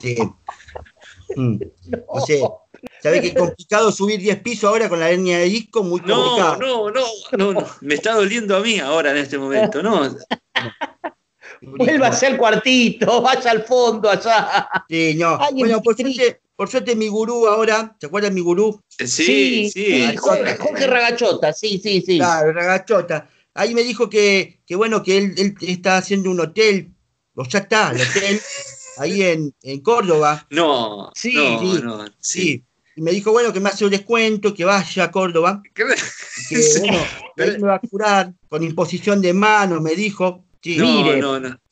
sí. 0.00 0.16
Mm. 1.36 1.58
O 2.08 2.20
sea, 2.20 2.48
¿sabés 3.02 3.20
qué 3.20 3.34
complicado 3.34 3.92
subir 3.92 4.20
10 4.20 4.40
pisos 4.42 4.64
ahora 4.64 4.88
con 4.88 5.00
la 5.00 5.10
hernia 5.10 5.38
de 5.38 5.44
disco? 5.44 5.82
Muy 5.82 6.00
complicado. 6.00 6.56
No, 6.58 6.90
no, 6.90 7.02
no, 7.32 7.52
no, 7.52 7.66
me 7.80 7.94
está 7.94 8.14
doliendo 8.14 8.56
a 8.56 8.60
mí 8.60 8.78
ahora 8.78 9.10
en 9.10 9.18
este 9.18 9.38
momento, 9.38 9.82
¿no? 9.82 10.16
Vuelva 11.60 12.08
al 12.08 12.36
cuartito, 12.36 13.22
vaya 13.22 13.50
al 13.50 13.62
fondo 13.64 14.10
allá. 14.10 14.68
Sí, 14.88 15.14
no. 15.14 15.38
bueno, 15.52 15.80
por 15.80 15.96
suerte, 15.96 16.40
por 16.56 16.68
suerte 16.68 16.96
mi 16.96 17.08
gurú 17.08 17.46
ahora, 17.46 17.96
¿se 18.00 18.06
acuerdan 18.06 18.34
mi 18.34 18.40
gurú? 18.40 18.82
Sí, 18.88 19.70
sí. 19.70 20.16
Jorge, 20.16 20.86
Ragachota, 20.86 21.52
sí, 21.52 21.80
sí, 21.82 22.02
sí. 22.04 22.18
Claro, 22.18 22.52
Ragachota 22.52 23.28
ahí 23.54 23.74
me 23.74 23.82
dijo 23.82 24.08
que, 24.08 24.60
bueno, 24.70 25.02
que 25.02 25.18
él, 25.18 25.54
está 25.60 25.98
haciendo 25.98 26.30
un 26.30 26.40
hotel, 26.40 26.92
o 27.34 27.44
ya 27.44 27.60
está, 27.60 27.92
el 27.92 28.00
hotel, 28.02 28.40
ahí 28.98 29.22
en, 29.22 29.80
Córdoba. 29.80 30.46
No, 30.50 31.10
sí, 31.14 31.34
no, 31.34 32.04
sí. 32.18 32.64
Y 32.96 33.02
me 33.02 33.10
dijo, 33.10 33.32
bueno, 33.32 33.52
que 33.52 33.60
me 33.60 33.70
hace 33.70 33.84
un 33.84 33.90
descuento, 33.90 34.54
que 34.54 34.64
vaya 34.64 35.04
a 35.04 35.10
Córdoba. 35.10 35.62
que, 35.74 35.84
bueno, 36.80 36.98
me 37.36 37.66
va 37.66 37.74
a 37.76 37.80
curar 37.80 38.32
con 38.48 38.62
imposición 38.62 39.20
de 39.20 39.32
mano, 39.32 39.80
me 39.80 39.94
dijo. 39.94 40.44
Mire, 40.64 41.20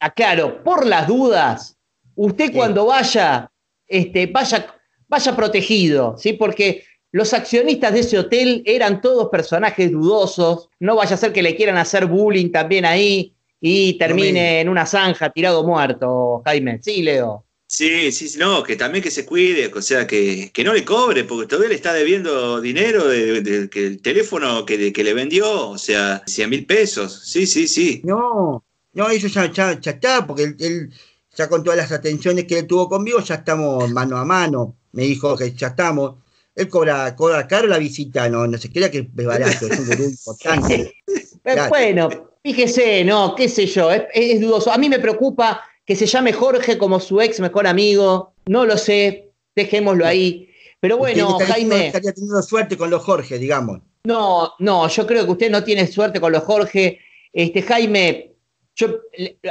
aclaro, 0.00 0.64
por 0.64 0.84
las 0.84 1.06
dudas, 1.06 1.76
usted 2.16 2.52
cuando 2.52 2.86
vaya, 2.86 3.48
este, 3.86 4.26
vaya, 4.26 4.74
vaya 5.06 5.36
protegido, 5.36 6.16
¿sí? 6.18 6.32
Porque 6.32 6.84
los 7.12 7.32
accionistas 7.32 7.92
de 7.92 8.00
ese 8.00 8.18
hotel 8.18 8.62
eran 8.66 9.00
todos 9.00 9.28
personajes 9.28 9.92
dudosos. 9.92 10.68
No 10.80 10.96
vaya 10.96 11.14
a 11.14 11.18
ser 11.18 11.32
que 11.32 11.42
le 11.42 11.54
quieran 11.54 11.76
hacer 11.76 12.06
bullying 12.06 12.50
también 12.50 12.84
ahí 12.84 13.32
y 13.60 13.94
termine 13.98 14.60
en 14.60 14.68
una 14.68 14.86
zanja 14.86 15.30
tirado 15.30 15.64
muerto, 15.64 16.42
Jaime. 16.44 16.80
Sí, 16.82 17.02
Leo. 17.02 17.44
Sí, 17.72 18.10
sí, 18.10 18.36
no, 18.36 18.64
que 18.64 18.74
también 18.74 19.00
que 19.00 19.12
se 19.12 19.24
cuide, 19.24 19.70
o 19.72 19.80
sea, 19.80 20.04
que, 20.04 20.50
no 20.64 20.74
le 20.74 20.84
cobre, 20.84 21.22
porque 21.22 21.46
todavía 21.46 21.68
le 21.68 21.76
está 21.76 21.92
debiendo 21.92 22.60
dinero 22.60 23.06
del 23.06 23.70
el 23.72 24.02
teléfono 24.02 24.66
que, 24.66 24.92
que, 24.92 25.04
le 25.04 25.14
vendió, 25.14 25.68
o 25.68 25.78
sea, 25.78 26.20
100 26.26 26.50
mil 26.50 26.66
pesos. 26.66 27.22
Sí, 27.24 27.46
sí, 27.46 27.68
sí. 27.68 28.00
No, 28.02 28.64
no, 28.92 29.08
eso 29.10 29.28
ya, 29.28 29.52
ya, 29.52 29.78
está, 29.84 30.26
porque 30.26 30.52
él, 30.58 30.92
ya 31.36 31.48
con 31.48 31.62
todas 31.62 31.78
las 31.78 31.92
atenciones 31.92 32.46
que 32.46 32.58
él 32.58 32.66
tuvo 32.66 32.88
conmigo, 32.88 33.20
ya 33.20 33.36
estamos 33.36 33.88
mano 33.92 34.16
a 34.16 34.24
mano. 34.24 34.76
Me 34.90 35.04
dijo 35.04 35.36
que 35.36 35.52
ya 35.52 35.68
estamos. 35.68 36.16
Él 36.56 36.68
cobra, 36.68 37.14
cobra 37.14 37.46
caro 37.46 37.68
la 37.68 37.78
visita, 37.78 38.28
no, 38.28 38.48
no 38.48 38.58
se 38.58 38.72
crea 38.72 38.90
que 38.90 38.98
es 39.16 39.24
barato, 39.24 39.68
es 39.68 39.78
un 39.78 39.86
gurú 39.86 40.04
importante. 40.06 40.92
bueno, 41.68 42.32
fíjese, 42.42 43.04
no, 43.04 43.36
qué 43.36 43.48
sé 43.48 43.66
yo, 43.66 43.92
es, 43.92 44.40
dudoso. 44.40 44.72
A 44.72 44.78
mí 44.78 44.88
me 44.88 44.98
preocupa 44.98 45.62
que 45.84 45.96
se 45.96 46.06
llame 46.06 46.32
Jorge 46.32 46.78
como 46.78 47.00
su 47.00 47.20
ex 47.20 47.40
mejor 47.40 47.66
amigo, 47.66 48.34
no 48.46 48.64
lo 48.64 48.76
sé, 48.76 49.32
dejémoslo 49.54 50.06
ahí. 50.06 50.48
Pero 50.80 50.96
bueno, 50.96 51.38
Jaime. 51.38 51.88
estaría 51.88 52.12
teniendo 52.12 52.42
suerte 52.42 52.76
con 52.76 52.90
los 52.90 53.02
Jorge, 53.02 53.38
digamos. 53.38 53.80
No, 54.04 54.54
no, 54.58 54.88
yo 54.88 55.06
creo 55.06 55.24
que 55.24 55.32
usted 55.32 55.50
no 55.50 55.62
tiene 55.62 55.86
suerte 55.86 56.20
con 56.20 56.32
los 56.32 56.44
Jorge. 56.44 57.00
Este, 57.32 57.62
Jaime, 57.62 58.34
yo 58.74 59.00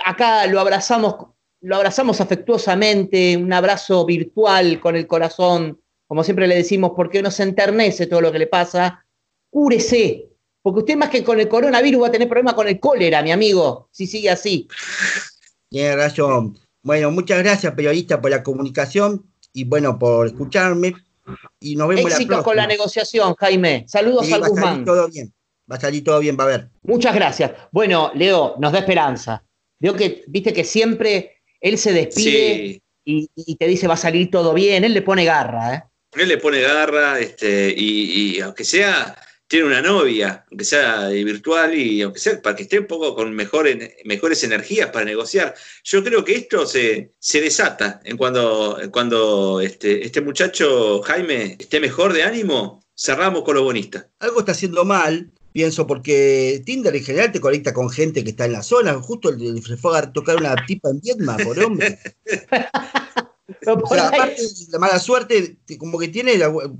acá 0.05 0.47
lo 0.47 0.59
abrazamos, 0.59 1.15
lo 1.61 1.75
abrazamos 1.75 2.19
afectuosamente, 2.19 3.37
un 3.37 3.53
abrazo 3.53 4.05
virtual 4.05 4.79
con 4.79 4.95
el 4.95 5.05
corazón 5.05 5.79
como 6.09 6.23
siempre 6.23 6.47
le 6.47 6.55
decimos, 6.55 6.93
porque 6.95 7.21
nos 7.21 7.39
enternece 7.39 8.07
todo 8.07 8.19
lo 8.19 8.31
que 8.31 8.39
le 8.39 8.47
pasa, 8.47 9.05
cúrese, 9.51 10.31
porque 10.63 10.79
usted 10.79 10.95
más 10.95 11.09
que 11.09 11.23
con 11.23 11.39
el 11.39 11.47
coronavirus 11.47 12.01
va 12.01 12.07
a 12.07 12.11
tener 12.11 12.27
problemas 12.27 12.55
con 12.55 12.67
el 12.67 12.79
cólera, 12.79 13.21
mi 13.21 13.31
amigo, 13.31 13.89
si 13.91 14.07
sigue 14.07 14.31
así. 14.31 14.67
Tiene 15.69 15.95
razón. 15.95 16.57
Bueno, 16.81 17.11
muchas 17.11 17.39
gracias, 17.39 17.73
periodista, 17.73 18.21
por 18.21 18.31
la 18.31 18.43
comunicación 18.43 19.25
y 19.53 19.63
bueno, 19.65 19.99
por 19.99 20.27
escucharme. 20.27 20.95
Y 21.59 21.75
nos 21.75 21.89
vemos 21.89 22.11
Éxitos 22.11 22.43
con 22.43 22.55
la 22.55 22.65
negociación, 22.65 23.35
Jaime. 23.35 23.85
Saludos 23.87 24.31
al 24.31 24.41
Guzmán. 24.41 24.63
Va 24.65 24.69
a 24.69 24.71
salir 24.71 24.85
todo 24.85 25.07
bien. 25.09 25.33
Va 25.71 25.75
a 25.75 25.79
salir 25.79 26.03
todo 26.03 26.19
bien, 26.19 26.37
va 26.39 26.43
a 26.45 26.47
ver. 26.47 26.69
Muchas 26.81 27.13
gracias. 27.13 27.51
Bueno, 27.71 28.11
Leo, 28.15 28.55
nos 28.59 28.71
da 28.71 28.79
esperanza. 28.79 29.43
Veo 29.79 29.93
que, 29.93 30.23
viste 30.27 30.51
que 30.51 30.63
siempre 30.63 31.37
él 31.61 31.77
se 31.77 31.93
despide 31.93 32.81
y, 33.05 33.29
y, 33.35 33.55
te 33.55 33.67
dice 33.67 33.87
va 33.87 33.93
a 33.93 33.97
salir 33.97 34.31
todo 34.31 34.53
bien. 34.53 34.83
Él 34.83 34.93
le 34.93 35.01
pone 35.03 35.25
garra, 35.25 35.75
¿eh? 35.75 35.83
Él 36.13 36.27
le 36.27 36.37
pone 36.37 36.61
garra, 36.61 37.19
este, 37.19 37.73
y, 37.75 38.39
aunque 38.41 38.63
sea, 38.63 39.15
tiene 39.49 39.65
una 39.65 39.81
novia, 39.81 40.45
aunque 40.51 40.63
sea 40.63 41.09
virtual 41.09 41.73
y 41.73 42.03
aunque 42.03 42.19
sea 42.19 42.39
para 42.39 42.55
que 42.55 42.63
esté 42.63 42.79
un 42.79 42.85
poco 42.85 43.15
con 43.15 43.33
mejores 43.33 44.43
energías 44.43 44.91
para 44.91 45.05
negociar. 45.05 45.55
Yo 45.83 46.03
creo 46.03 46.23
que 46.23 46.35
esto 46.35 46.67
se, 46.67 47.13
se 47.17 47.41
desata 47.41 47.99
en 48.03 48.15
cuando, 48.15 48.79
cuando 48.91 49.59
este, 49.59 50.05
este 50.05 50.21
muchacho 50.21 51.01
Jaime 51.01 51.57
esté 51.59 51.79
mejor 51.79 52.13
de 52.13 52.21
ánimo, 52.21 52.85
cerramos 52.95 53.41
con 53.43 53.55
lo 53.55 53.63
bonista. 53.63 54.07
Algo 54.19 54.41
está 54.41 54.51
haciendo 54.51 54.85
mal, 54.85 55.31
pienso, 55.51 55.87
porque 55.87 56.61
Tinder 56.63 56.95
en 56.95 57.03
general 57.03 57.31
te 57.31 57.41
conecta 57.41 57.73
con 57.73 57.89
gente 57.89 58.23
que 58.23 58.29
está 58.29 58.45
en 58.45 58.53
la 58.53 58.61
zona. 58.61 58.93
Justo 59.01 59.31
le 59.31 59.59
fue 59.77 59.97
a 59.97 60.13
tocar 60.13 60.37
una 60.37 60.55
tipa 60.67 60.91
en 60.91 61.01
Vietnam, 61.01 61.37
por 61.43 61.57
hombre. 61.57 61.97
aparte 63.73 64.41
de 64.41 64.71
la 64.71 64.79
mala 64.79 64.99
suerte, 64.99 65.57
como 65.77 65.97
que 65.97 66.07
tiene, 66.07 66.33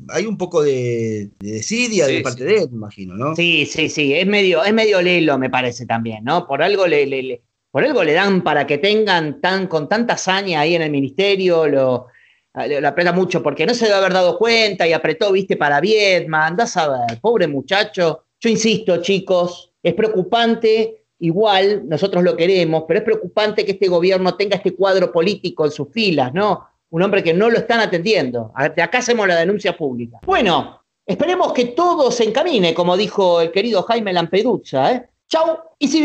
hay 0.10 0.26
un 0.26 0.38
poco 0.38 0.64
de, 0.64 1.30
desidia 1.40 2.08
de 2.08 2.22
parte 2.22 2.44
de 2.44 2.64
él, 2.64 2.70
imagino, 2.72 3.16
¿no? 3.16 3.36
Sí, 3.36 3.66
sí, 3.66 3.90
sí, 3.90 4.14
es 4.14 4.28
medio, 4.28 4.64
es 4.64 4.74
medio 4.74 5.02
lelo, 5.02 5.38
me 5.38 5.50
parece 5.50 5.86
también, 5.86 6.24
¿no? 6.24 6.48
Por 6.48 6.62
algo 6.62 6.88
le, 6.88 7.42
por 7.72 7.84
algo 7.84 8.04
le 8.04 8.14
dan 8.14 8.44
para 8.44 8.66
que 8.66 8.78
tengan 8.78 9.42
tan, 9.42 9.68
con 9.68 9.90
tanta 9.90 10.14
hazaña 10.16 10.62
ahí 10.62 10.76
en 10.76 10.82
el 10.82 10.92
ministerio, 10.92 11.68
lo, 11.68 12.08
lo, 12.54 12.88
aprieta 12.88 13.12
mucho, 13.12 13.44
porque 13.44 13.66
no 13.66 13.74
se 13.74 13.86
debe 13.86 13.98
haber 13.98 14.14
dado 14.14 14.38
cuenta 14.38 14.88
y 14.88 14.94
apretó, 14.94 15.32
viste, 15.32 15.58
para 15.58 15.80
Vietma, 15.82 16.48
andás 16.48 16.78
a 16.78 16.88
ver, 16.90 17.20
pobre 17.20 17.48
muchacho. 17.48 18.26
Yo 18.40 18.50
insisto, 18.50 19.02
chicos, 19.02 19.72
es 19.84 19.94
preocupante 19.94 21.00
igual 21.20 21.88
nosotros 21.88 22.24
lo 22.24 22.36
queremos, 22.36 22.86
pero 22.88 23.00
es 23.00 23.06
preocupante 23.06 23.66
que 23.66 23.74
este 23.74 23.88
gobierno 23.88 24.36
tenga 24.36 24.56
este 24.56 24.74
cuadro 24.74 25.12
político 25.12 25.66
en 25.66 25.72
sus 25.72 25.90
filas, 25.92 26.34
¿no? 26.34 26.69
Un 26.92 27.04
hombre 27.04 27.24
que 27.24 27.34
no 27.34 27.50
lo 27.50 27.58
están 27.58 27.80
atendiendo. 27.80 28.52
Acá 28.56 28.98
hacemos 28.98 29.28
la 29.28 29.36
denuncia 29.36 29.78
pública. 29.78 30.20
Bueno, 30.26 30.82
esperemos 31.06 31.54
que 31.54 31.66
todo 31.66 32.12
se 32.12 32.24
encamine, 32.24 32.74
como 32.74 32.98
dijo 32.98 33.42
el 33.42 33.52
querido 33.52 33.84
Jaime 33.84 34.14
Lampedusa, 34.14 34.92
¿eh? 34.92 35.10
Chau 35.28 35.60
y 35.78 35.88
si 35.88 36.02